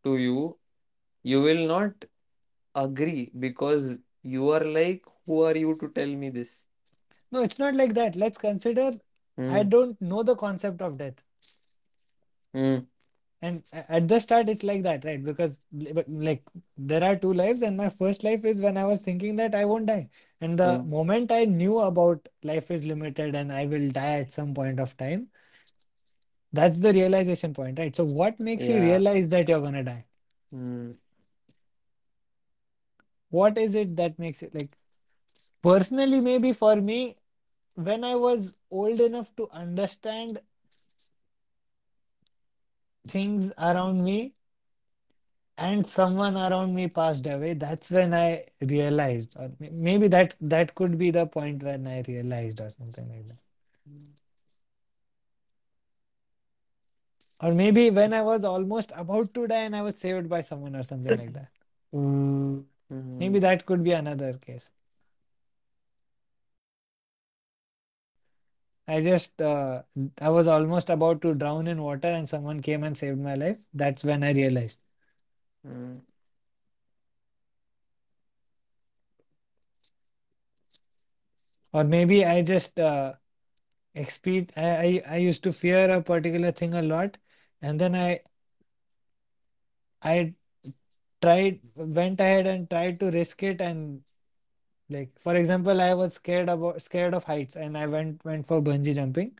to 0.04 0.18
you, 0.18 0.58
you 1.24 1.42
will 1.42 1.68
not 1.68 2.06
agree 2.76 3.32
because 3.40 4.00
you 4.24 4.50
are 4.52 4.64
like, 4.64 5.06
who 5.26 5.42
are 5.44 5.56
you 5.56 5.76
to 5.76 5.90
tell 5.90 6.08
me 6.08 6.30
this? 6.30 6.68
No, 7.32 7.44
it's 7.44 7.60
not 7.60 7.76
like 7.76 7.94
that. 7.94 8.16
Let's 8.16 8.38
consider 8.38 8.92
I 9.50 9.64
Hmm. 9.64 9.70
don't 9.70 10.02
know 10.02 10.24
the 10.24 10.36
concept 10.36 10.82
of 10.82 10.98
death. 10.98 11.22
Hmm. 12.54 12.80
And 13.41 13.63
at 13.73 14.08
the 14.08 14.19
start, 14.19 14.49
it's 14.49 14.63
like 14.63 14.84
that, 14.84 15.06
right? 15.06 15.23
Because 15.23 15.60
like 15.71 16.43
there 16.78 17.04
are 17.04 17.15
two 17.15 17.34
lives, 17.34 17.62
and 17.62 17.78
my 17.78 17.89
first 17.89 18.23
life 18.23 18.43
is 18.43 18.62
when 18.62 18.78
I 18.78 18.86
was 18.86 19.02
thinking 19.02 19.36
that 19.38 19.56
I 19.56 19.65
won't 19.65 19.86
die. 19.86 20.10
And 20.41 20.58
the 20.60 20.82
Hmm. 20.82 20.89
moment 20.89 21.32
I 21.32 21.45
knew 21.45 21.80
about 21.80 22.28
life 22.43 22.69
is 22.71 22.86
limited 22.86 23.36
and 23.36 23.52
I 23.52 23.65
will 23.65 23.89
die 23.89 24.19
at 24.19 24.32
some 24.32 24.54
point 24.54 24.80
of 24.80 24.95
time, 24.97 25.30
that's 26.52 26.80
the 26.80 26.93
realization 26.93 27.54
point, 27.54 27.80
right? 27.80 27.95
So 27.95 28.06
what 28.06 28.39
makes 28.39 28.67
you 28.67 28.80
realize 28.80 29.30
that 29.30 29.47
you're 29.47 29.62
gonna 29.62 29.84
die? 29.84 30.06
Hmm. 30.52 30.91
What 33.30 33.58
is 33.58 33.75
it 33.75 33.95
that 33.97 34.17
makes 34.19 34.43
it 34.43 34.54
like 34.54 34.75
personally, 35.62 36.21
maybe 36.21 36.54
for 36.54 36.75
me, 36.78 37.15
when 37.75 38.04
I 38.04 38.15
was 38.15 38.58
old 38.71 38.99
enough 38.99 39.36
to 39.38 39.49
understand 39.52 40.41
things 43.08 43.52
around 43.58 44.04
me, 44.04 44.36
and 45.58 45.86
someone 45.86 46.36
around 46.38 46.74
me 46.74 46.88
passed 46.88 47.28
away 47.28 47.54
that's 47.54 47.92
when 47.92 48.14
i 48.14 48.44
realized 48.62 49.36
or 49.40 49.52
maybe 49.60 50.08
that 50.08 50.36
that 50.42 50.74
could 50.76 50.98
be 50.98 51.12
the 51.12 51.26
point 51.28 51.62
when 51.64 51.86
i 51.88 52.02
realized 52.08 52.62
or 52.62 52.70
something 52.72 53.08
like 53.10 53.26
that. 53.28 53.40
Or 57.42 57.54
maybe 57.54 57.90
when 57.90 58.14
i 58.14 58.22
was 58.22 58.46
almost 58.46 58.92
about 58.96 59.34
to 59.34 59.48
die 59.48 59.64
and 59.70 59.76
i 59.76 59.82
was 59.82 59.98
saved 59.98 60.30
by 60.30 60.42
someone 60.42 60.76
or 60.76 60.84
something 60.84 61.16
like 61.18 61.34
that. 61.34 61.52
Mm, 61.96 62.66
maybe 63.18 63.40
that 63.40 63.66
could 63.66 63.84
be 63.84 63.92
another 63.94 64.34
case 64.34 64.72
i 68.95 69.02
just 69.02 69.41
uh, 69.41 69.82
i 70.21 70.30
was 70.30 70.47
almost 70.47 70.89
about 70.89 71.21
to 71.21 71.34
drown 71.34 71.67
in 71.67 71.82
water 71.82 72.08
and 72.19 72.28
someone 72.30 72.62
came 72.62 72.84
and 72.84 72.97
saved 72.97 73.19
my 73.19 73.36
life. 73.36 73.65
That's 73.73 74.04
when 74.04 74.23
i 74.23 74.32
realized. 74.34 74.80
Mm, 75.67 76.02
or 81.73 81.84
maybe 81.84 82.25
i 82.25 82.41
just 82.41 82.80
uh, 82.80 83.13
expe- 83.95 84.52
I, 84.58 84.69
I 84.88 85.15
i 85.15 85.17
used 85.17 85.43
to 85.45 85.54
fear 85.54 85.89
a 85.91 86.02
particular 86.02 86.52
thing 86.52 86.73
a 86.73 86.82
lot. 86.84 87.17
And 87.62 87.80
then 87.80 87.95
i 87.95 88.21
i 90.02 90.34
tried 91.21 91.60
went 91.78 92.19
ahead 92.21 92.47
and 92.47 92.69
tried 92.69 92.99
to 92.99 93.12
risk 93.12 93.43
it 93.43 93.62
and 93.62 94.04
like 94.89 95.12
for 95.19 95.36
example 95.36 95.82
i 95.82 95.93
was 95.93 96.15
scared 96.15 96.49
about 96.49 96.82
scared 96.82 97.13
of 97.13 97.23
heights 97.23 97.56
and 97.56 97.78
i 97.78 97.86
went 97.88 98.23
went 98.25 98.47
for 98.47 98.62
bungee 98.62 98.95
jumping. 98.95 99.38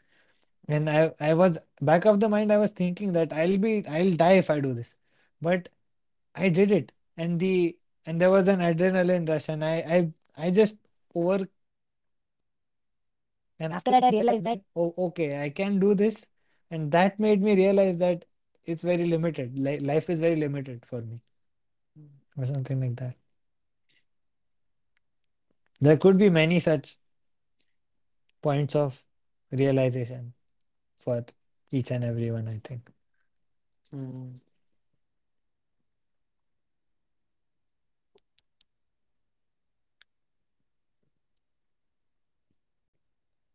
And 0.68 0.90
i 0.90 1.12
i 1.20 1.34
was 1.34 1.58
back 1.82 2.06
of 2.06 2.20
the 2.22 2.30
mind 2.30 2.52
i 2.54 2.58
was 2.58 2.72
thinking 2.72 3.14
that 3.14 3.34
i'll 3.34 3.58
be 3.58 3.86
i'll 3.88 4.16
die 4.16 4.34
if 4.44 4.50
i 4.52 4.60
do 4.60 4.74
this. 4.74 4.96
But 5.42 5.70
i 6.36 6.50
did 6.50 6.72
it. 6.72 6.92
And 7.18 7.40
the 7.40 7.78
and 8.06 8.22
there 8.22 8.32
was 8.32 8.48
an 8.48 8.60
adrenaline 8.60 9.28
rush 9.30 9.50
and 9.50 9.66
i 9.66 9.76
i 9.98 10.48
i 10.48 10.52
just 10.52 10.80
over 11.16 11.40
and 13.60 13.74
after 13.74 13.92
that 13.92 14.04
i 14.04 14.10
realized 14.10 14.44
that 14.44 14.62
oh 14.76 14.94
okay 15.10 15.42
i 15.44 15.50
can 15.50 15.80
do 15.80 15.96
this. 15.96 16.26
And 16.72 16.92
that 16.92 17.20
made 17.20 17.42
me 17.42 17.56
realize 17.56 17.98
that 18.00 18.26
it's 18.64 18.84
very 18.84 19.06
limited. 19.08 19.58
Li- 19.58 19.80
life 19.80 20.10
is 20.10 20.20
very 20.20 20.36
limited 20.36 20.86
for 20.86 21.02
me. 21.02 21.22
Hmm. 21.98 22.42
Or 22.42 22.46
something 22.46 22.80
like 22.80 22.96
that 22.98 23.16
there 25.82 25.98
could 25.98 26.18
be 26.18 26.30
many 26.30 26.60
such 26.60 26.98
points 28.42 28.76
of 28.76 29.04
realization 29.52 30.34
for 30.98 31.26
each 31.72 31.92
and 31.92 32.04
everyone, 32.04 32.48
I 32.48 32.62
think. 32.64 32.90
mm. 33.94 34.36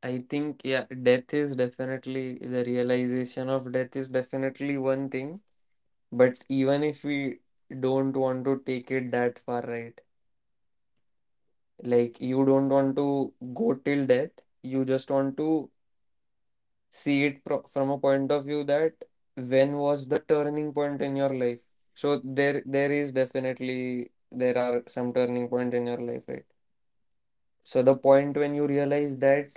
I 0.05 0.19
think 0.19 0.61
yeah, 0.65 0.85
death 1.03 1.35
is 1.35 1.57
definitely 1.57 2.39
the 2.39 2.65
realization 2.65 3.49
of 3.49 3.73
death 3.73 3.97
is 3.97 4.09
definitely 4.09 4.79
one 4.79 5.09
thing. 5.11 5.41
But 6.13 6.45
even 6.49 6.85
if 6.85 7.05
we 7.05 7.41
don't 7.81 8.13
want 8.17 8.45
to 8.47 8.63
take 8.67 8.91
it 8.93 9.11
that 9.13 9.39
far, 9.41 9.63
right? 9.63 10.01
Like 11.85 12.20
you 12.20 12.44
don't 12.44 12.68
want 12.68 12.97
to 12.97 13.33
go 13.55 13.75
till 13.75 14.07
death, 14.07 14.33
you 14.62 14.85
just 14.85 15.11
want 15.11 15.37
to 15.38 15.70
see 16.90 17.25
it 17.25 17.44
pro- 17.44 17.62
from 17.73 17.90
a 17.90 17.99
point 17.99 18.31
of 18.33 18.44
view 18.47 18.64
that 18.64 18.92
when 19.37 19.73
was 19.75 20.07
the 20.09 20.18
turning 20.20 20.73
point 20.73 21.03
in 21.03 21.16
your 21.16 21.35
life. 21.44 21.61
So 21.94 22.20
there 22.25 22.62
there 22.66 22.90
is 22.90 23.12
definitely 23.12 24.11
there 24.33 24.57
are 24.59 24.83
some 24.88 25.12
turning 25.12 25.49
points 25.49 25.75
in 25.77 25.87
your 25.87 25.99
life, 25.99 26.25
right? 26.29 26.47
So 27.62 27.83
the 27.83 27.97
point 27.97 28.37
when 28.37 28.55
you 28.55 28.66
realize 28.66 29.18
that 29.18 29.51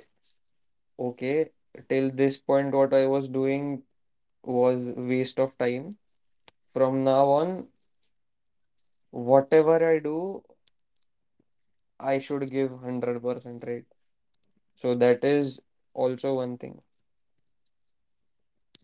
okay, 1.00 1.50
till 1.90 2.10
this 2.12 2.38
point 2.38 2.74
what 2.74 2.94
I 2.94 3.08
was 3.08 3.28
doing 3.30 3.84
was 4.44 4.94
waste 4.96 5.40
of 5.40 5.58
time. 5.58 5.92
From 6.68 7.04
now 7.04 7.26
on, 7.28 7.70
whatever 9.12 9.76
I 9.90 10.00
do, 10.00 10.44
I 12.00 12.20
should 12.20 12.50
give 12.50 12.72
100% 12.72 13.64
right. 13.68 13.86
So 14.76 14.94
that 14.96 15.24
is 15.24 15.62
also 15.94 16.36
one 16.36 16.58
thing. 16.58 16.82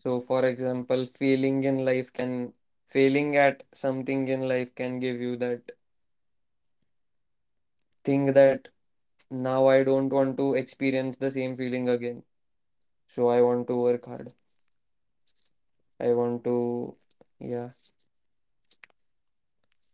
So 0.02 0.20
for 0.20 0.44
example, 0.44 1.04
failing 1.06 1.64
in 1.64 1.84
life 1.84 2.12
can 2.12 2.52
failing 2.86 3.36
at 3.36 3.64
something 3.72 4.28
in 4.28 4.48
life 4.48 4.74
can 4.74 4.98
give 4.98 5.20
you 5.20 5.36
that 5.36 5.72
thing 8.04 8.26
that 8.34 8.68
now 9.30 9.66
I 9.66 9.84
don't 9.84 10.08
want 10.10 10.36
to 10.38 10.54
experience 10.54 11.16
the 11.16 11.30
same 11.30 11.54
feeling 11.54 11.88
again. 11.88 12.22
So 13.08 13.28
I 13.28 13.40
want 13.42 13.66
to 13.68 13.76
work 13.76 14.06
hard. 14.06 14.32
I 16.00 16.12
want 16.12 16.44
to 16.44 16.96
yeah. 17.40 17.70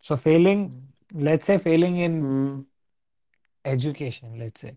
So 0.01 0.17
failing, 0.17 0.71
Mm. 0.71 1.23
let's 1.27 1.47
say 1.47 1.59
failing 1.59 1.97
in 1.99 2.23
Mm, 2.23 2.67
education, 3.65 4.39
let's 4.39 4.61
say. 4.61 4.77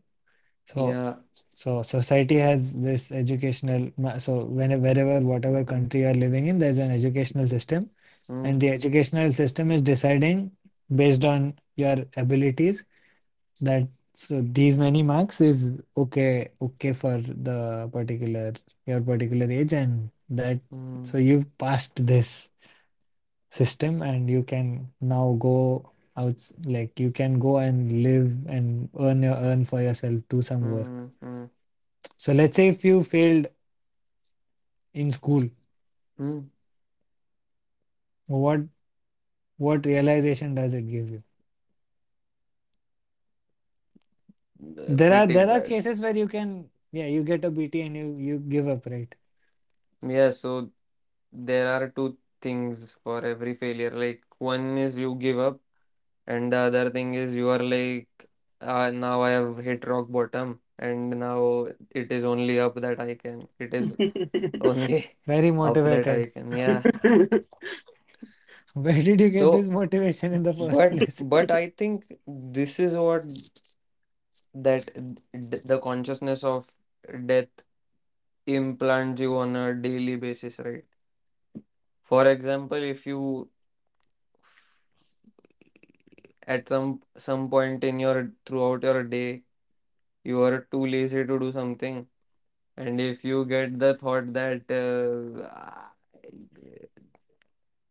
So 0.66 1.00
yeah. 1.00 1.16
so 1.56 1.84
society 1.84 2.38
has 2.38 2.74
this 2.74 3.12
educational 3.12 3.92
ma- 3.98 4.18
so 4.18 4.46
whenever, 4.46 4.82
wherever 4.82 5.26
whatever 5.26 5.64
country 5.64 6.02
you're 6.02 6.14
living 6.14 6.48
in, 6.48 6.60
there's 6.60 6.80
an 6.80 6.92
educational 6.92 7.48
system, 7.48 7.90
and 8.44 8.60
Mm, 8.60 8.62
the 8.62 8.70
educational 8.70 9.32
system 9.32 9.72
is 9.72 9.82
deciding 9.82 10.52
based 10.96 11.24
on 11.26 11.56
your 11.76 12.06
abilities 12.18 12.84
that 13.62 13.88
so 14.14 14.42
these 14.42 14.78
many 14.78 15.04
marks 15.04 15.42
is 15.42 15.82
okay 15.98 16.52
okay 16.62 16.94
for 16.94 17.18
the 17.22 17.90
particular 17.92 18.54
your 18.86 19.02
particular 19.02 19.50
age 19.52 19.74
and 19.74 20.12
that 20.30 20.60
mm, 20.72 21.04
so 21.04 21.18
you've 21.18 21.56
passed 21.58 22.06
this 22.06 22.50
system 23.50 24.02
and 24.02 24.30
you 24.30 24.44
can 24.44 24.92
now 25.02 25.36
go 25.40 25.93
out 26.16 26.52
like 26.66 27.00
you 27.00 27.12
can 27.12 27.40
go 27.40 27.58
and 27.58 28.04
live 28.04 28.36
and 28.48 28.90
earn 29.00 29.24
your 29.24 29.36
earn 29.36 29.66
for 29.66 29.82
yourself 29.82 30.22
do 30.30 30.42
some 30.42 30.70
work. 30.70 30.88
Mm, 30.88 31.12
mm, 31.24 31.50
so 32.18 32.34
let's 32.34 32.56
say 32.56 32.68
if 32.68 32.86
you 32.86 33.04
failed 33.04 33.48
in 34.94 35.10
school 35.12 35.50
mm. 36.20 36.46
what 38.28 38.62
what 39.58 39.86
realization 39.86 40.56
does 40.56 40.74
it 40.74 40.88
give 40.88 41.10
you? 41.10 41.24
Uh, 44.62 44.86
there 44.90 45.14
are 45.14 45.28
there 45.28 45.50
are 45.50 45.62
cases 45.62 46.02
where 46.02 46.16
you 46.16 46.28
can 46.28 46.70
yeah 46.92 47.06
you 47.06 47.24
get 47.24 47.44
a 47.46 47.52
bt 47.52 47.82
and 47.82 47.96
you 47.96 48.16
you 48.18 48.40
give 48.40 48.68
up 48.68 48.86
right? 48.86 49.14
Yeah, 50.02 50.32
so 50.32 50.70
there 51.32 51.68
are 51.68 51.90
two 51.90 52.18
things 52.42 52.98
for 53.04 53.24
every 53.26 53.54
failure. 53.54 53.92
Like 53.92 54.24
one 54.38 54.78
is 54.78 54.98
you 54.98 55.16
give 55.16 55.40
up, 55.40 55.60
and 56.28 56.52
the 56.52 56.58
other 56.58 56.90
thing 56.90 57.14
is 57.16 57.36
you 57.36 57.50
are 57.50 57.60
like, 57.60 58.08
uh, 58.62 58.92
now 58.92 59.22
I 59.22 59.32
have 59.32 59.58
hit 59.58 59.86
rock 59.88 60.10
bottom, 60.10 60.60
and 60.80 61.10
now 61.20 61.68
it 61.92 62.12
is 62.12 62.24
only 62.24 62.60
up 62.60 62.76
that 62.76 63.00
I 63.00 63.16
can. 63.16 63.48
It 63.60 63.74
is 63.74 63.96
only 64.62 65.06
very 65.28 65.50
up 65.50 65.84
that 65.84 66.08
I 66.08 66.28
motivated 66.28 66.34
can. 66.34 66.56
Yeah. 66.56 66.82
where 68.74 69.02
did 69.04 69.22
you 69.22 69.30
get 69.30 69.52
this 69.52 69.68
motivation 69.70 70.34
in 70.34 70.44
the 70.44 70.54
first 70.54 70.80
but 70.80 70.92
place 70.92 71.22
but 71.36 71.52
I 71.52 71.70
think 71.70 72.06
this 72.28 72.80
is 72.80 72.96
what 72.96 73.24
that 74.54 74.86
d- 74.96 75.62
the 75.66 75.80
consciousness 75.80 76.44
of 76.44 76.70
death 77.26 77.50
implants 78.48 79.22
you 79.22 79.38
on 79.38 79.56
a 79.56 79.74
daily 79.76 80.16
basis, 80.16 80.60
right? 80.60 80.86
For 82.04 82.28
example, 82.28 82.82
if 82.84 83.06
you 83.06 83.50
at 86.48 86.70
some 86.70 87.02
some 87.18 87.50
point 87.50 87.84
in 87.84 88.00
your 88.00 88.32
throughout 88.46 88.84
your 88.84 89.04
day 89.04 89.44
you 90.24 90.42
are 90.44 90.60
too 90.72 90.86
lazy 90.86 91.26
to 91.26 91.40
do 91.40 91.52
something. 91.52 92.08
And 92.78 93.00
if 93.02 93.24
you 93.24 93.46
get 93.46 93.80
the 93.80 93.96
thought 93.96 94.34
that 94.34 94.70
uh, 94.72 95.48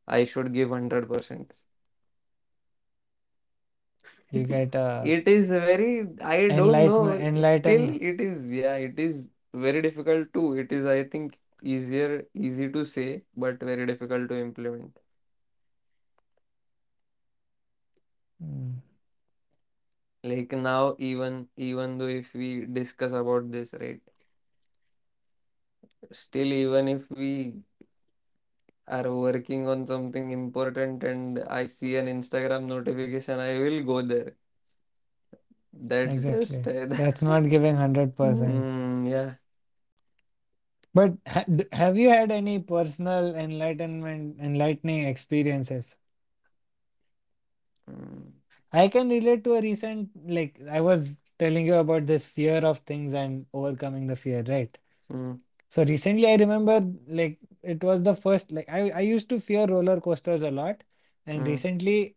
i 0.06 0.24
should 0.24 0.52
give 0.52 0.70
100% 0.70 1.64
you 4.32 4.44
get 4.44 4.74
uh 4.76 5.08
it 5.14 5.28
is 5.28 5.48
very 5.50 5.90
i 6.22 6.38
don't 6.60 6.84
enlighten 6.84 6.84
know 6.84 7.08
still 7.52 7.84
enlighten 7.84 7.86
it 8.10 8.20
is 8.26 8.50
yeah 8.50 8.76
it 8.88 8.98
is 9.06 9.28
very 9.66 9.82
difficult 9.86 10.32
too 10.34 10.46
it 10.64 10.72
is 10.72 10.86
i 10.86 11.02
think 11.14 11.38
easier 11.62 12.26
easy 12.34 12.68
to 12.76 12.84
say 12.84 13.08
but 13.36 13.62
very 13.72 13.86
difficult 13.86 14.28
to 14.30 14.38
implement 14.46 14.98
Mm. 18.42 18.82
like 20.24 20.52
now 20.52 20.96
even 20.98 21.48
even 21.56 21.98
though 21.98 22.08
if 22.08 22.34
we 22.34 22.66
discuss 22.66 23.12
about 23.12 23.50
this 23.50 23.74
right 23.80 24.00
still 26.12 26.52
even 26.52 26.88
if 26.88 27.10
we 27.10 27.54
are 28.88 29.10
working 29.12 29.66
on 29.68 29.86
something 29.86 30.30
important 30.30 31.02
and 31.04 31.40
I 31.40 31.66
see 31.66 31.96
an 31.96 32.06
Instagram 32.06 32.66
notification, 32.66 33.40
I 33.40 33.58
will 33.58 33.82
go 33.84 34.02
there. 34.02 34.36
That's 35.72 36.24
just 36.24 36.66
Exactly. 36.66 36.66
uh, 36.66 36.86
That's 36.86 36.98
that's 36.98 37.22
not 37.22 37.48
giving 37.48 37.74
100%. 37.74 38.66
mm, 38.66 39.10
yeah. 39.10 39.34
But 40.94 41.18
ha 41.26 41.44
d- 41.44 41.66
have 41.72 41.98
you 41.98 42.08
had 42.10 42.32
any 42.32 42.58
personal 42.60 43.34
enlightenment, 43.34 44.38
enlightening 44.40 45.04
experiences? 45.04 45.96
I 48.72 48.88
can 48.88 49.08
relate 49.08 49.44
to 49.44 49.54
a 49.54 49.60
recent, 49.60 50.10
like 50.26 50.58
I 50.70 50.80
was 50.80 51.18
telling 51.38 51.66
you 51.66 51.74
about 51.76 52.06
this 52.06 52.26
fear 52.26 52.58
of 52.64 52.78
things 52.80 53.14
and 53.14 53.46
overcoming 53.52 54.06
the 54.06 54.16
fear, 54.16 54.42
right? 54.48 54.76
mm, 55.10 55.38
So 55.68 55.84
recently 55.84 56.28
I 56.28 56.36
remember 56.36 56.80
like 57.08 57.38
it 57.62 57.82
was 57.84 58.02
the 58.02 58.14
first, 58.14 58.52
like 58.52 58.70
I, 58.70 58.90
I 58.90 59.00
used 59.00 59.28
to 59.30 59.40
fear 59.40 59.66
roller 59.66 60.00
coasters 60.00 60.42
a 60.42 60.50
lot. 60.50 60.82
And 61.26 61.40
mm, 61.40 61.46
recently 61.46 62.16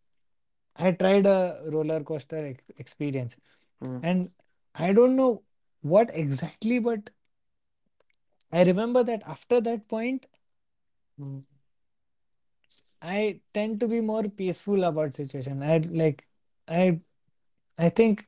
I 0.75 0.91
tried 0.91 1.25
a 1.25 1.61
roller 1.71 2.03
coaster 2.03 2.45
ex 2.47 2.63
experience. 2.77 3.37
mm, 3.81 4.03
And 4.03 4.31
I 4.75 4.93
don't 4.93 5.15
know 5.15 5.43
what 5.81 6.11
exactly, 6.13 6.79
but 6.79 7.09
I 8.51 8.63
remember 8.63 9.03
that 9.03 9.21
after 9.27 9.61
that 9.61 9.87
point, 9.87 10.25
mm, 11.19 11.43
I 13.05 13.41
tend 13.53 13.79
to 13.81 13.87
be 13.87 14.01
more 14.01 14.23
peaceful 14.23 14.83
about 14.85 15.15
situation. 15.15 15.63
I 15.63 15.77
like 15.77 16.27
I 16.67 17.01
I 17.77 17.89
think 17.89 18.27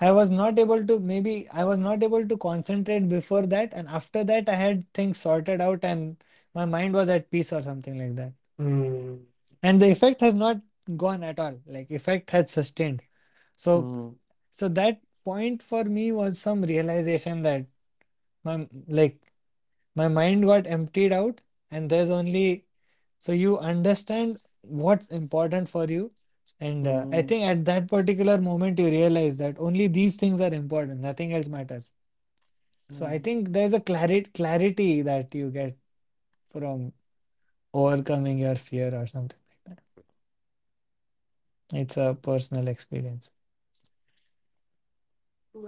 I 0.00 0.12
was 0.12 0.30
not 0.30 0.58
able 0.58 0.84
to 0.86 0.98
maybe 1.00 1.48
I 1.50 1.64
was 1.64 1.78
not 1.78 2.02
able 2.02 2.26
to 2.26 2.36
concentrate 2.38 3.08
before 3.08 3.42
that, 3.46 3.72
and 3.74 3.88
after 3.88 4.24
that 4.24 4.48
I 4.48 4.54
had 4.54 4.92
things 4.94 5.18
sorted 5.18 5.60
out 5.60 5.84
and 5.84 6.22
my 6.54 6.64
mind 6.64 6.94
was 6.94 7.08
at 7.08 7.30
peace 7.30 7.52
or 7.52 7.62
something 7.62 7.98
like 7.98 8.16
that. 8.16 8.32
Hmm. 8.58 9.16
And 9.62 9.80
the 9.80 9.90
effect 9.90 10.20
has 10.22 10.34
not 10.34 10.60
gone 10.96 11.22
at 11.22 11.38
all. 11.38 11.60
Like 11.66 11.90
effect 11.90 12.30
has 12.30 12.50
sustained. 12.50 13.02
So 13.56 13.82
mm, 13.82 14.16
so 14.52 14.68
that 14.68 15.02
point 15.24 15.62
for 15.62 15.84
me 15.84 16.12
was 16.12 16.40
some 16.40 16.62
realization 16.62 17.42
that 17.42 17.66
my 18.44 18.68
like 18.88 19.20
my 19.94 20.08
mind 20.08 20.44
got 20.44 20.66
emptied 20.66 21.12
out 21.12 21.40
and 21.70 21.90
there's 21.90 22.10
only 22.10 22.66
so 23.20 23.32
you 23.32 23.58
understand 23.58 24.38
what's 24.62 25.08
important 25.08 25.68
for 25.68 25.86
you. 25.86 26.12
And 26.60 26.88
uh, 26.88 27.06
i 27.12 27.22
mm, 27.22 27.30
think 27.30 27.44
at 27.50 27.64
that 27.66 27.88
particular 27.88 28.38
moment 28.40 28.78
you 28.80 28.88
realize 28.88 29.38
that 29.38 29.58
only 29.60 29.88
these 29.88 30.16
things 30.16 30.40
are 30.40 30.54
important. 30.54 31.00
Nothing 31.00 31.32
else 31.34 31.48
matters. 31.48 31.92
So 32.96 33.06
i 33.06 33.18
mm, 33.18 33.28
think 33.28 33.52
there's 33.52 33.74
a 33.74 33.80
clarity 33.80 34.30
clarity 34.40 35.02
that 35.02 35.34
you 35.34 35.50
get 35.50 35.76
from 36.52 36.92
overcoming 37.74 38.38
your 38.38 38.56
fear 38.56 38.94
or 38.94 39.06
something 39.06 39.38
like 39.66 39.76
that. 39.76 39.82
It's 41.72 41.96
a 41.96 42.16
personal 42.22 42.68
experience. 42.68 43.30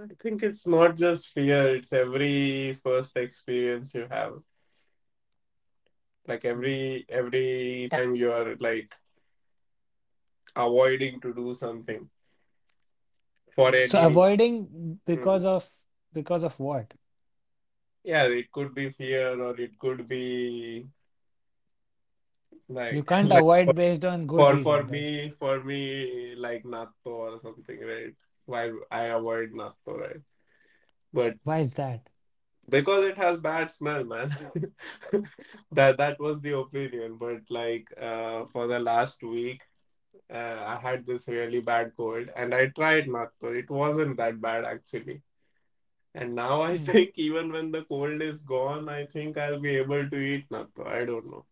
I 0.01 0.13
think 0.21 0.43
it's 0.43 0.67
not 0.67 0.95
just 0.97 1.29
fear, 1.29 1.75
it's 1.75 1.93
every 1.93 2.73
first 2.73 3.15
experience 3.17 3.93
you 3.95 4.07
have. 4.09 4.41
Like 6.27 6.45
every 6.45 7.05
every 7.09 7.89
time 7.91 8.15
you 8.15 8.31
are 8.31 8.55
like 8.59 8.95
avoiding 10.55 11.19
to 11.21 11.31
do 11.33 11.53
something 11.53 12.09
for 13.55 13.73
it 13.75 13.91
so 13.91 13.99
avoiding 14.05 14.99
Hmm. 15.11 15.23
because 15.23 15.45
of 15.45 15.67
because 16.13 16.43
of 16.43 16.59
what 16.59 16.93
yeah, 18.03 18.25
it 18.25 18.51
could 18.51 18.73
be 18.75 18.89
fear 18.89 19.41
or 19.41 19.59
it 19.59 19.77
could 19.79 20.07
be 20.07 20.85
like 22.69 22.95
you 22.97 23.03
can't 23.03 23.31
like 23.31 23.33
avoid 23.33 23.75
based 23.75 24.05
on 24.05 24.25
good 24.25 24.51
for 24.51 24.57
for 24.57 24.83
right 24.83 24.85
me 24.85 25.29
for 25.39 25.63
me 25.63 26.35
like 26.37 26.63
natto 26.63 27.13
or 27.25 27.39
something, 27.41 27.79
right? 27.81 28.15
Why 28.45 28.71
I 28.91 29.03
avoid 29.19 29.51
natto, 29.51 29.97
right? 29.99 30.21
But 31.13 31.35
why 31.43 31.59
is 31.59 31.73
that 31.75 32.09
because 32.69 33.05
it 33.05 33.17
has 33.17 33.37
bad 33.37 33.71
smell, 33.71 34.03
man. 34.03 34.35
that 35.71 35.97
that 35.97 36.19
was 36.19 36.39
the 36.41 36.57
opinion. 36.57 37.17
But 37.17 37.41
like 37.49 37.87
uh, 37.99 38.45
for 38.51 38.67
the 38.67 38.79
last 38.79 39.23
week, 39.23 39.61
uh, 40.33 40.63
I 40.65 40.79
had 40.81 41.05
this 41.05 41.27
really 41.27 41.61
bad 41.61 41.93
cold, 41.97 42.29
and 42.35 42.53
I 42.53 42.67
tried 42.67 43.07
natto. 43.07 43.55
It 43.55 43.69
wasn't 43.69 44.17
that 44.17 44.41
bad 44.41 44.65
actually. 44.65 45.21
And 46.15 46.35
now 46.35 46.61
I 46.61 46.77
hmm. 46.77 46.83
think 46.83 47.11
even 47.17 47.51
when 47.51 47.71
the 47.71 47.83
cold 47.83 48.21
is 48.21 48.43
gone, 48.43 48.87
I 48.89 49.05
think 49.07 49.37
I'll 49.37 49.59
be 49.59 49.75
able 49.77 50.09
to 50.09 50.17
eat 50.17 50.49
natto. 50.49 50.87
I 50.87 51.05
don't 51.05 51.29
know, 51.29 51.45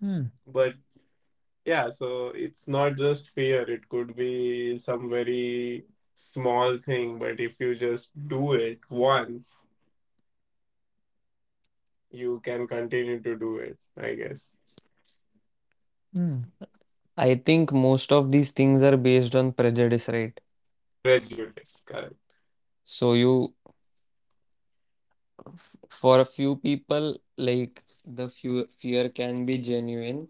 Hmm. 0.00 0.22
but 0.46 0.74
yeah. 1.64 1.90
So 1.90 2.28
it's 2.28 2.68
not 2.68 2.96
just 2.96 3.30
fear. 3.30 3.62
It 3.70 3.88
could 3.88 4.14
be 4.16 4.78
some 4.78 5.08
very 5.10 5.84
small 6.14 6.78
thing, 6.78 7.18
but 7.18 7.40
if 7.40 7.60
you 7.60 7.74
just 7.74 8.10
do 8.28 8.52
it 8.54 8.80
once, 8.90 9.62
you 12.10 12.40
can 12.44 12.66
continue 12.66 13.20
to 13.20 13.36
do 13.36 13.56
it. 13.58 13.78
I 13.96 14.14
guess. 14.14 14.50
Hmm. 16.14 16.38
I 17.16 17.36
think 17.36 17.72
most 17.72 18.12
of 18.12 18.30
these 18.30 18.50
things 18.50 18.82
are 18.82 18.96
based 18.96 19.34
on 19.34 19.52
prejudice, 19.52 20.08
right? 20.08 20.38
Prejudice, 21.02 21.82
correct. 21.84 22.14
So 22.84 23.12
you, 23.14 23.54
f- 25.46 25.76
for 25.88 26.20
a 26.20 26.24
few 26.24 26.56
people, 26.56 27.18
like 27.36 27.82
the 28.04 28.28
few, 28.28 28.66
fear 28.66 29.08
can 29.08 29.44
be 29.44 29.58
genuine, 29.58 30.28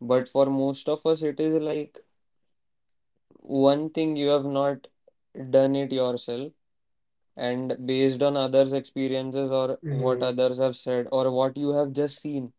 but 0.00 0.28
for 0.28 0.46
most 0.46 0.88
of 0.88 1.04
us, 1.06 1.22
it 1.22 1.38
is 1.40 1.54
like 1.54 1.98
one 3.40 3.90
thing 3.90 4.16
you 4.16 4.28
have 4.28 4.44
not 4.44 4.88
done 5.50 5.74
it 5.76 5.92
yourself, 5.92 6.52
and 7.36 7.76
based 7.86 8.22
on 8.22 8.36
others' 8.36 8.72
experiences 8.72 9.50
or 9.50 9.78
what 9.88 10.18
Mm. 10.20 10.22
others 10.22 10.58
have 10.58 10.76
said 10.76 11.08
or 11.12 11.30
what 11.30 11.56
you 11.56 11.70
have 11.72 11.92
just 11.92 12.20
seen 12.20 12.52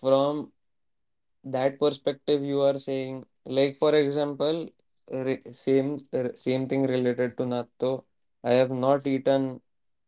from 0.00 0.52
that 1.44 1.78
perspective, 1.78 2.42
you 2.44 2.60
are 2.62 2.78
saying, 2.78 3.24
like 3.44 3.76
for 3.76 3.94
example, 3.94 4.68
re- 5.10 5.42
same 5.52 5.96
same 6.34 6.66
thing 6.66 6.86
related 6.86 7.36
to 7.38 7.44
natto. 7.44 8.04
I 8.44 8.50
have 8.52 8.70
not 8.70 9.06
eaten 9.06 9.60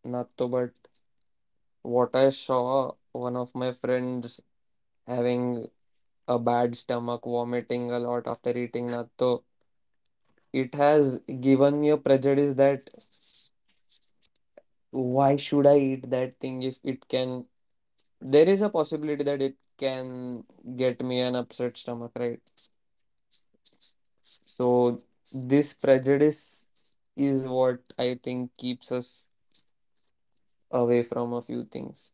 natto, 0.06 0.50
but 0.50 0.70
what 1.82 2.14
I 2.14 2.30
saw 2.30 2.92
one 3.12 3.36
of 3.36 3.54
my 3.54 3.72
friends 3.72 4.40
having 5.06 5.68
a 6.28 6.38
bad 6.38 6.76
stomach, 6.76 7.22
vomiting 7.24 7.90
a 7.90 7.98
lot 7.98 8.26
after 8.26 8.50
eating 8.58 8.88
natto, 8.88 9.42
it 10.52 10.74
has 10.74 11.20
given 11.40 11.80
me 11.80 11.90
a 11.90 11.96
prejudice 11.96 12.54
that 12.54 12.88
why 14.90 15.36
should 15.36 15.66
I 15.66 15.78
eat 15.78 16.10
that 16.10 16.34
thing 16.40 16.62
if 16.62 16.78
it 16.82 17.08
can? 17.08 17.44
There 18.20 18.48
is 18.48 18.62
a 18.62 18.68
possibility 18.70 19.22
that 19.24 19.42
it 19.42 19.56
can 19.78 20.44
get 20.76 21.02
me 21.02 21.20
an 21.20 21.36
upset 21.36 21.76
stomach, 21.76 22.12
right? 22.18 22.40
So 24.22 24.98
this 25.32 25.74
prejudice 25.74 26.66
is 27.16 27.46
what 27.46 27.80
I 27.98 28.18
think 28.22 28.54
keeps 28.56 28.90
us 28.92 29.28
away 30.70 31.02
from 31.02 31.32
a 31.32 31.42
few 31.42 31.64
things. 31.64 32.12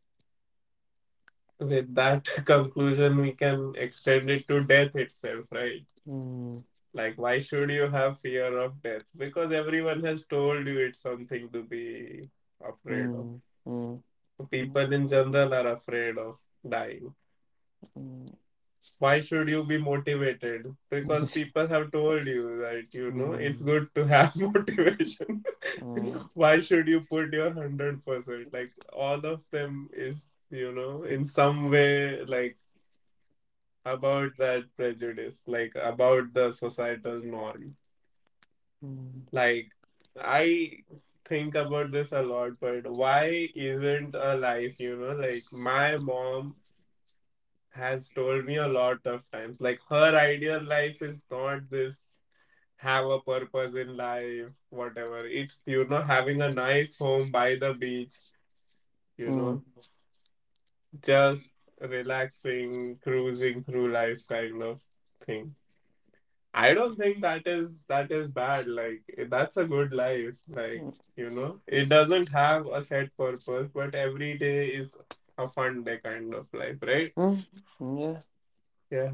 With 1.59 1.93
that 1.95 2.25
conclusion, 2.45 3.17
we 3.21 3.31
can 3.31 3.73
extend 3.77 4.29
it 4.29 4.47
to 4.47 4.59
death 4.59 4.95
itself, 4.95 5.45
right? 5.51 5.85
Mm, 6.07 6.63
Like, 6.95 7.17
why 7.19 7.39
should 7.41 7.69
you 7.71 7.89
have 7.89 8.19
fear 8.21 8.57
of 8.59 8.81
death? 8.81 9.03
Because 9.17 9.51
everyone 9.51 10.03
has 10.05 10.25
told 10.25 10.67
you 10.67 10.79
it's 10.79 11.01
something 11.01 11.49
to 11.51 11.63
be 11.63 12.29
afraid 12.73 13.13
of. 13.13 13.27
mm, 13.27 13.41
mm, 13.67 14.03
People 14.51 14.93
in 14.93 15.07
general 15.07 15.53
are 15.53 15.67
afraid 15.73 16.17
of 16.17 16.37
dying. 16.67 17.13
mm. 17.99 18.27
Why 18.99 19.19
should 19.21 19.49
you 19.49 19.63
be 19.65 19.77
motivated? 19.77 20.75
Because 20.89 21.33
people 21.39 21.67
have 21.67 21.91
told 21.91 22.27
you 22.27 22.57
that, 22.61 22.93
you 22.93 23.11
know, 23.11 23.33
it's 23.33 23.61
Mm, 23.61 23.65
good 23.71 23.89
to 23.95 24.05
have 24.07 24.35
motivation. 24.47 25.43
mm, 25.81 26.29
Why 26.33 26.59
should 26.61 26.87
you 26.87 27.01
put 27.01 27.33
your 27.33 27.49
100%? 27.51 28.53
Like, 28.53 28.71
all 28.93 29.25
of 29.25 29.41
them 29.51 29.89
is, 29.93 30.29
you 30.51 30.71
know, 30.71 31.03
in 31.03 31.25
some 31.25 31.69
way, 31.69 32.23
like, 32.25 32.57
about 33.85 34.31
that 34.37 34.63
prejudice, 34.75 35.43
like, 35.47 35.73
about 35.75 36.33
the 36.33 36.51
societal 36.51 37.21
norm. 37.21 37.75
mm, 38.81 39.27
Like, 39.31 39.71
I 40.19 40.83
think 41.25 41.55
about 41.55 41.91
this 41.91 42.11
a 42.11 42.21
lot, 42.21 42.53
but 42.59 42.87
why 42.91 43.49
isn't 43.55 44.15
a 44.15 44.35
life, 44.37 44.79
you 44.79 44.95
know, 44.97 45.13
like, 45.13 45.47
my 45.51 45.97
mom 45.97 46.55
has 47.71 48.09
told 48.09 48.45
me 48.45 48.55
a 48.57 48.67
lot 48.67 49.05
of 49.05 49.21
times, 49.31 49.59
like, 49.61 49.81
her 49.89 50.15
ideal 50.17 50.63
life 50.69 51.01
is 51.01 51.19
not 51.31 51.69
this 51.69 52.15
have 52.77 53.05
a 53.07 53.19
purpose 53.21 53.75
in 53.75 53.95
life, 53.97 54.51
whatever. 54.69 55.19
It's, 55.27 55.61
you 55.65 55.85
know, 55.85 56.01
having 56.03 56.41
a 56.41 56.51
nice 56.51 56.97
home 56.97 57.31
by 57.31 57.55
the 57.55 57.73
beach, 57.73 58.15
you 59.17 59.31
mm, 59.31 59.33
know, 59.33 59.63
just 61.03 61.51
relaxing, 61.81 62.97
cruising 63.03 63.63
through 63.63 63.91
life 63.91 64.19
kind 64.27 64.61
of 64.63 64.79
thing. 65.25 65.55
I 66.53 66.73
don't 66.73 66.97
think 66.97 67.21
that 67.21 67.45
is 67.45 67.81
that 67.89 68.11
is 68.11 68.29
bad. 68.29 68.67
Like 68.67 69.03
that's 69.29 69.57
a 69.57 69.65
good 69.65 69.91
life. 69.91 70.35
Like 70.47 70.83
you 71.17 71.29
know, 71.29 71.59
it 71.67 71.89
doesn't 71.89 72.31
have 72.31 72.67
a 72.67 72.81
set 72.83 73.15
purpose, 73.17 73.69
but 73.73 73.93
every 73.93 74.37
day 74.37 74.67
is 74.67 74.95
a 75.37 75.47
fun 75.49 75.83
day 75.83 75.97
kind 76.01 76.33
of 76.33 76.47
life, 76.53 76.77
right? 76.81 77.13
Mm, 77.15 77.43
yeah. 77.99 78.19
Yeah. 78.89 79.11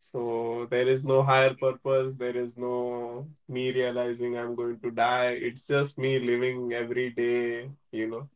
So 0.00 0.66
there 0.70 0.88
is 0.88 1.04
no 1.04 1.22
higher 1.22 1.54
purpose. 1.54 2.14
There 2.16 2.36
is 2.36 2.56
no 2.56 3.28
me 3.48 3.70
realizing 3.70 4.36
I'm 4.36 4.56
going 4.56 4.80
to 4.80 4.90
die. 4.90 5.32
It's 5.32 5.66
just 5.66 5.98
me 5.98 6.18
living 6.18 6.72
every 6.72 7.10
day. 7.10 7.70
You 7.92 8.08
know, 8.08 8.28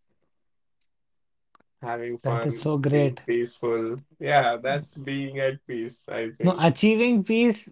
having 1.84 2.18
fun. 2.18 2.40
That 2.40 2.46
is 2.48 2.60
so 2.62 2.76
great. 2.78 3.22
peaceful. 3.26 3.96
Yeah, 4.18 4.56
that's 4.56 4.96
being 4.96 5.38
at 5.40 5.64
peace. 5.66 6.04
I 6.08 6.22
think. 6.30 6.44
No, 6.48 6.56
achieving 6.70 7.22
peace 7.24 7.70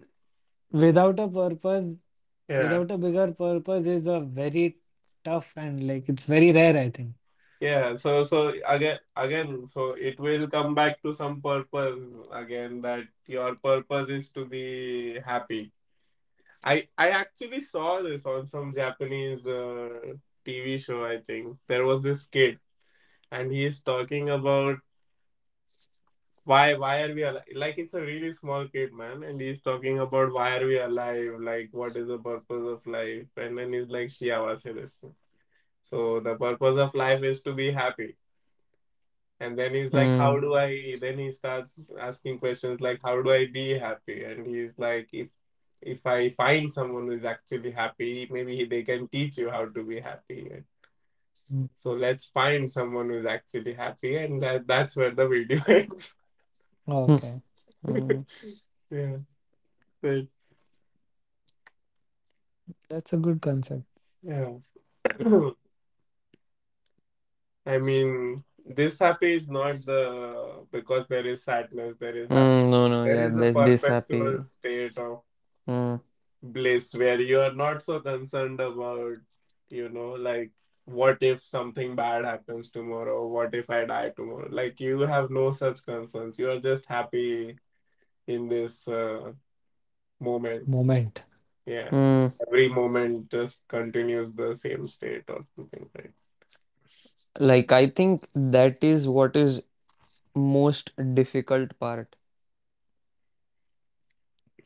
without 0.85 1.19
a 1.19 1.27
purpose, 1.27 1.95
Yeah. 2.49 2.63
without 2.63 2.91
a 2.91 2.97
bigger 2.97 3.27
purpose 3.33 3.87
is 3.87 4.07
a 4.07 4.21
very 4.21 4.77
tough 5.23 5.53
and 5.55 5.87
like 5.87 6.09
it's 6.09 6.25
very 6.25 6.51
rare, 6.51 6.77
I 6.77 6.89
think. 6.89 7.13
Yeah, 7.59 7.95
so 7.95 8.23
so 8.29 8.39
again 8.67 8.99
again 9.15 9.67
so 9.67 9.91
it 10.07 10.19
will 10.19 10.47
come 10.55 10.75
back 10.75 11.01
to 11.03 11.13
some 11.13 11.41
purpose 11.41 12.01
again 12.33 12.81
that 12.81 13.05
your 13.25 13.55
purpose 13.55 14.09
is 14.09 14.31
to 14.31 14.45
be 14.45 15.19
happy. 15.25 15.71
I 16.65 16.87
I 16.97 17.09
actually 17.11 17.61
saw 17.61 18.01
this 18.01 18.25
on 18.25 18.47
some 18.47 18.73
Japanese 18.75 19.47
uh, 19.47 20.13
TV 20.45 20.77
show 20.87 21.05
I 21.05 21.19
think. 21.19 21.55
There 21.67 21.85
was 21.85 22.03
this 22.03 22.25
kid 22.25 22.59
and 23.33 23.51
he 23.51 23.65
is 23.65 23.81
talking 23.81 24.29
about 24.29 24.77
why 26.45 26.73
why 26.75 27.01
are 27.03 27.13
we 27.15 27.23
alive 27.23 27.43
like 27.55 27.77
it's 27.77 27.93
a 27.93 28.01
really 28.01 28.31
small 28.33 28.67
kid 28.67 28.93
man 28.93 29.23
and 29.23 29.41
he's 29.41 29.61
talking 29.61 29.99
about 29.99 30.33
why 30.33 30.57
are 30.57 30.65
we 30.65 30.79
alive 30.79 31.39
like 31.39 31.69
what 31.73 31.95
is 31.97 32.07
the 32.07 32.17
purpose 32.19 32.65
of 32.75 32.85
life 32.87 33.27
and 33.37 33.57
then 33.57 33.73
he's 33.73 33.89
like. 33.89 34.13
So 35.83 36.19
the 36.19 36.35
purpose 36.35 36.77
of 36.77 36.95
life 36.95 37.23
is 37.23 37.41
to 37.43 37.53
be 37.53 37.71
happy. 37.71 38.17
And 39.39 39.57
then 39.59 39.73
he's 39.75 39.93
like, 39.93 40.15
How 40.15 40.39
Mm, 40.39 40.39
do 40.39 40.55
I 40.55 40.97
then 41.01 41.19
he 41.19 41.31
starts 41.31 41.85
asking 41.99 42.39
questions 42.39 42.81
like 42.81 42.99
how 43.03 43.21
do 43.21 43.31
I 43.31 43.47
be 43.47 43.77
happy? 43.79 44.23
And 44.23 44.45
he's 44.47 44.77
like, 44.77 45.09
if 45.13 45.29
if 45.81 46.05
I 46.05 46.29
find 46.29 46.71
someone 46.71 47.07
who 47.07 47.13
is 47.13 47.25
actually 47.25 47.71
happy, 47.71 48.27
maybe 48.31 48.65
they 48.65 48.83
can 48.83 49.07
teach 49.09 49.37
you 49.37 49.49
how 49.51 49.65
to 49.67 49.83
be 49.83 49.99
happy. 49.99 50.51
Mm. 50.51 50.72
So 51.75 51.91
let's 51.93 52.25
find 52.25 52.71
someone 52.71 53.09
who's 53.09 53.25
actually 53.25 53.73
happy, 53.73 54.15
and 54.17 54.39
that, 54.41 54.67
that's 54.67 54.95
where 54.95 55.11
the 55.11 55.27
video 55.27 55.61
ends. 55.67 56.15
Okay. 56.87 57.41
mm. 57.85 58.65
yeah. 58.91 59.17
But, 60.01 60.27
That's 62.89 63.13
a 63.13 63.17
good 63.17 63.41
concept. 63.41 63.83
yeah. 64.23 64.53
I 67.65 67.77
mean, 67.77 68.43
this 68.65 68.99
happy 68.99 69.33
is 69.35 69.49
not 69.49 69.75
the 69.85 70.65
because 70.71 71.07
there 71.07 71.25
is 71.25 71.43
sadness, 71.43 71.95
there 71.99 72.17
is 72.17 72.29
Mm, 72.29 72.69
no, 72.69 72.87
no, 72.87 73.03
There 73.05 73.15
yeah, 73.15 73.27
is 73.27 73.35
a 73.35 73.39
this, 73.39 73.81
this 73.81 73.85
happy. 73.85 74.41
state 74.41 74.97
of 74.97 75.21
Mm, 75.67 76.01
bliss 76.41 76.93
where 76.95 77.21
you 77.21 77.39
are 77.39 77.53
not 77.53 77.81
so 77.81 78.01
concerned 78.01 78.59
about, 78.59 79.15
you 79.69 79.87
know, 79.87 80.11
like 80.11 80.51
what 80.85 81.21
if 81.21 81.43
something 81.43 81.95
bad 81.95 82.25
happens 82.25 82.69
tomorrow? 82.69 83.27
What 83.27 83.53
if 83.55 83.69
I 83.69 83.85
die 83.85 84.11
tomorrow? 84.15 84.47
Like 84.49 84.79
you 84.79 84.99
have 85.01 85.29
no 85.29 85.51
such 85.51 85.85
concerns. 85.85 86.37
You 86.37 86.51
are 86.51 86.59
just 86.59 86.85
happy 86.85 87.57
in 88.27 88.49
this 88.49 88.87
uh, 88.87 89.31
moment. 90.19 90.67
Moment. 90.67 91.25
Yeah. 91.65 91.89
mm. 91.89 92.33
Every 92.47 92.67
moment 92.67 93.31
just 93.31 93.61
continues 93.67 94.31
the 94.31 94.55
same 94.55 94.87
state 94.87 95.23
or 95.29 95.45
something, 95.55 95.89
right? 95.97 96.11
Like, 97.39 97.71
I 97.71 97.87
think 97.87 98.27
that 98.35 98.83
is 98.83 99.07
what 99.07 99.35
is 99.35 99.63
most 100.35 100.91
difficult 101.15 101.77
part. 101.79 102.15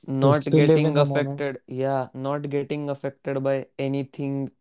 Not 0.06 0.42
to 0.44 0.50
live 0.50 0.70
in 0.70 0.76
getting 0.76 0.98
affected, 0.98 1.60
yeah, 1.68 2.08
not 2.14 2.50
getting 2.50 2.90
affected 2.90 3.44
by 3.44 3.68
anything, 3.78 4.52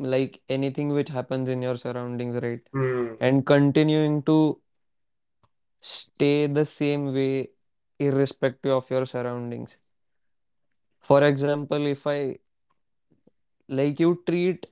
like 0.00 0.40
anything 0.48 0.88
which 0.88 1.08
happens 1.10 1.48
in 1.48 1.62
your 1.62 1.76
surroundings, 1.76 2.42
right? 2.42 2.60
Hmm. 2.72 3.14
And 3.20 3.46
continuing 3.46 4.22
to 4.22 4.60
stay 5.80 6.46
the 6.46 6.64
same 6.64 7.12
way 7.14 7.50
irrespective 7.98 8.72
of 8.72 8.90
your 8.90 9.06
surroundings. 9.06 9.76
For 11.00 11.22
example, 11.24 11.86
if 11.86 12.06
I 12.06 12.38
like 13.68 14.00
you 14.00 14.22
treat 14.26 14.66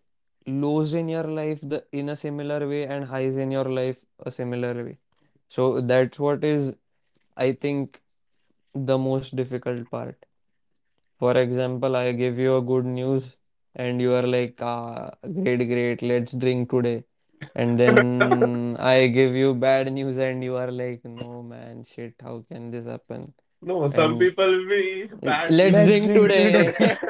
lows 0.47 0.95
in 0.95 1.09
your 1.09 1.25
life 1.25 1.61
the 1.63 1.85
in 1.93 2.09
a 2.09 2.17
similar 2.17 2.67
way 2.69 2.87
and 2.87 3.05
highs 3.05 3.37
in 3.37 3.51
your 3.51 3.65
life 3.65 4.05
a 4.21 4.31
similar 4.31 4.85
way. 4.85 4.99
So 5.49 5.81
that's 5.81 6.19
what 6.19 6.45
is, 6.45 6.77
I 7.37 7.53
think, 7.53 8.03
the 8.75 8.99
most 8.99 9.37
difficult 9.37 9.91
part. 9.91 10.27
For 11.19 11.37
example, 11.37 11.97
I 11.97 12.13
give 12.13 12.39
you 12.39 12.57
a 12.57 12.63
good 12.63 12.85
news 12.85 13.37
and 13.79 14.01
you 14.01 14.15
are 14.15 14.23
like, 14.23 14.61
ah, 14.63 15.11
great, 15.23 15.65
great, 15.69 16.03
let's 16.03 16.33
drink 16.35 16.71
today. 16.71 17.05
And 17.55 17.79
then 17.79 18.77
I 18.81 19.09
give 19.09 19.35
you 19.35 19.55
bad 19.55 19.93
news 19.93 20.19
and 20.19 20.43
you 20.45 20.57
are 20.57 20.71
like, 20.71 21.05
no 21.05 21.43
man, 21.43 21.85
shit, 21.85 22.15
how 22.23 22.45
can 22.51 22.71
this 22.71 22.87
happen? 22.87 23.33
No, 23.63 23.89
some 23.89 24.13
And 24.13 24.21
people 24.21 24.47
will 24.47 24.69
be 24.69 25.11
bad 25.23 25.51
let's 25.53 25.73
Let's 25.73 25.89
drink 25.89 26.07
drink 26.07 26.23
today. 26.23 26.73
today. 26.73 26.99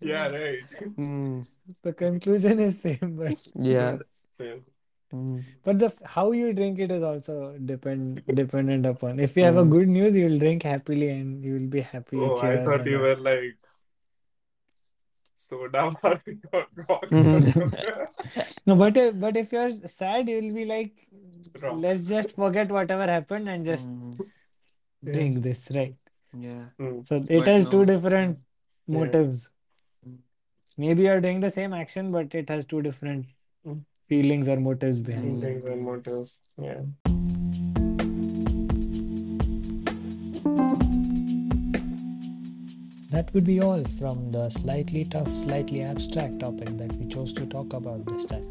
Yeah, 0.00 0.28
right. 0.28 0.64
Mm, 0.98 1.46
The 1.82 1.92
conclusion 1.92 2.60
is 2.60 2.80
same, 2.80 3.16
but 3.16 3.48
yeah. 3.54 3.98
Same. 4.30 4.64
Mm, 5.12 5.44
but 5.64 5.78
the 5.78 5.86
f- 5.86 6.02
how 6.04 6.32
you 6.32 6.52
drink 6.52 6.78
it 6.78 6.90
is 6.90 7.02
also 7.02 7.56
depend 7.58 8.22
dependent 8.34 8.86
upon. 8.86 9.20
If 9.20 9.36
you 9.36 9.44
have 9.44 9.56
a 9.56 9.64
mm. 9.64 9.70
good 9.70 9.88
news, 9.88 10.14
you'll 10.16 10.38
drink 10.38 10.62
happily 10.64 11.08
and 11.10 11.44
you 11.44 11.54
will 11.54 11.68
be 11.68 11.80
happy, 11.80 12.18
Oh, 12.20 12.34
I 12.40 12.40
cheers 12.40 12.64
thought 12.64 12.80
and 12.80 12.90
you 12.90 12.98
all. 12.98 13.02
were 13.02 13.16
like 13.16 13.56
soda 15.48 15.82
or 16.02 16.66
rock. 16.88 17.06
No, 18.66 18.76
but 18.82 18.96
if, 18.96 19.18
but 19.24 19.36
if 19.36 19.52
you're 19.52 19.72
sad, 19.86 20.28
you'll 20.28 20.54
be 20.54 20.64
like, 20.64 21.06
Rocks. 21.62 21.82
let's 21.86 22.08
just 22.08 22.34
forget 22.34 22.70
whatever 22.78 23.06
happened 23.16 23.48
and 23.54 23.64
just 23.72 23.88
Mm, 23.88 24.16
Yeah. 25.02 25.12
drink 25.16 25.42
this, 25.48 25.60
right? 25.78 25.94
yeah. 26.46 26.64
Mm. 26.80 26.94
So 27.10 27.16
it 27.16 27.38
But 27.38 27.48
has 27.54 27.68
two 27.74 27.84
different 27.92 28.38
Yeah. 28.38 28.98
motives. 28.98 29.42
Mm. 30.08 30.16
Maybe 30.84 31.02
you're 31.08 31.20
doing 31.26 31.40
the 31.40 31.50
same 31.58 31.72
action, 31.82 32.10
but 32.16 32.34
it 32.42 32.48
has 32.56 32.66
two 32.74 32.82
different 32.88 33.26
Mm. 33.66 33.80
feelings 34.12 34.48
or 34.54 34.58
motives 34.70 35.00
behind 35.10 35.28
it. 35.28 35.40
Feelings 35.46 35.64
and 35.76 35.82
motives. 35.92 36.34
Yeah. 36.68 36.82
That 43.16 43.32
would 43.32 43.44
be 43.44 43.60
all 43.60 43.82
from 43.82 44.30
the 44.30 44.50
slightly 44.50 45.02
tough, 45.06 45.28
slightly 45.28 45.80
abstract 45.82 46.40
topic 46.40 46.76
that 46.76 46.94
we 46.96 47.06
chose 47.06 47.32
to 47.32 47.46
talk 47.46 47.72
about 47.72 48.04
this 48.04 48.26
time. 48.26 48.44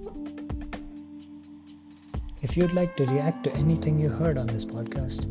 If 2.42 2.58
you'd 2.58 2.74
like 2.74 2.96
to 2.96 3.06
react 3.06 3.44
to 3.44 3.54
anything 3.58 4.00
you 4.00 4.10
heard 4.10 4.40
on 4.40 4.48
this 4.48 4.66
podcast, 4.66 5.30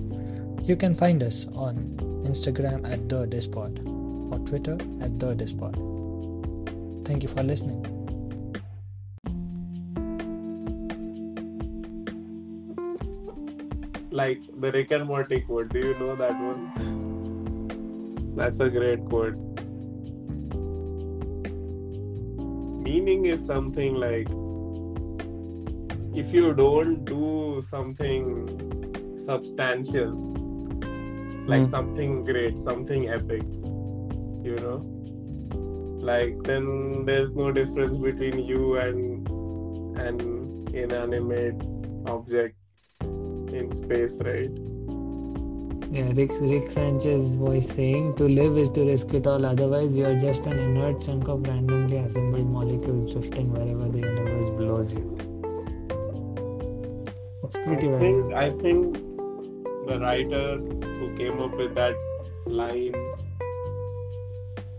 you 0.69 0.77
can 0.77 0.95
find 0.95 1.21
us 1.21 1.49
on 1.49 1.75
Instagram 2.25 2.89
at 2.89 3.09
The 3.09 3.27
Dispod 3.27 3.83
or 4.33 4.39
Twitter 4.47 4.79
at 5.03 5.19
The 5.19 5.35
Dispod. 5.35 5.75
Thank 7.05 7.25
you 7.25 7.29
for 7.29 7.43
listening. 7.43 7.83
Like 14.13 14.43
the 14.61 14.71
Rick 14.71 14.93
and 14.93 15.07
Morty 15.07 15.41
quote. 15.41 15.71
Do 15.71 15.81
you 15.81 15.99
know 15.99 16.15
that 16.15 16.41
one? 16.41 16.94
That's 18.37 18.61
a 18.61 18.69
great 18.69 19.05
quote. 19.07 19.37
Meaning 22.87 23.25
is 23.27 23.45
something 23.47 23.95
like 23.95 24.29
if 26.15 26.33
you 26.33 26.53
don't 26.55 27.05
do 27.05 27.61
something 27.69 28.27
substantial, 29.19 30.11
like 31.53 31.63
Mm. 31.63 31.71
something 31.71 32.25
great, 32.25 32.59
something 32.59 33.09
epic, 33.09 33.43
you 34.49 34.57
know, 34.65 34.77
like 36.11 36.37
then 36.45 37.05
there's 37.07 37.33
no 37.33 37.51
difference 37.53 37.97
between 37.97 38.39
you 38.53 38.77
and 38.77 39.29
an 39.99 40.21
inanimate 40.75 41.67
object 42.07 42.57
in 43.61 43.73
space, 43.73 44.19
right? 44.21 44.51
Yeah, 45.95 46.11
Rick, 46.17 46.33
Rick 46.41 46.71
Sanchez's 46.71 47.37
voice 47.37 47.69
saying, 47.69 48.17
To 48.17 48.25
live 48.25 48.59
is 48.59 48.69
to 48.71 48.85
risk 48.85 49.15
it 49.15 49.29
all, 49.29 49.47
otherwise, 49.47 49.97
you're 49.97 50.19
just 50.19 50.45
an 50.49 50.59
inert 50.59 51.01
chunk 51.01 51.29
of 51.29 51.47
randomly 51.47 51.99
assembled 51.99 52.51
molecules 52.51 53.13
drifting 53.13 53.53
wherever 53.53 53.89
the 53.89 54.01
universe 54.01 54.51
blows 54.51 54.93
you. 54.93 55.17
It's 57.45 57.57
pretty 57.59 57.93
I 57.95 58.01
think. 58.01 58.35
I 58.35 58.51
think 58.51 58.95
the 59.87 60.01
writer 60.01 60.57
who 60.59 61.17
came 61.17 61.41
up 61.41 61.57
with 61.57 61.77
that 61.77 61.95
line 62.47 62.97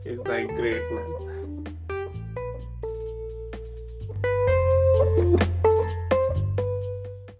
is 0.04 0.20
like 0.20 0.54
great 0.58 0.92
man. 0.92 1.35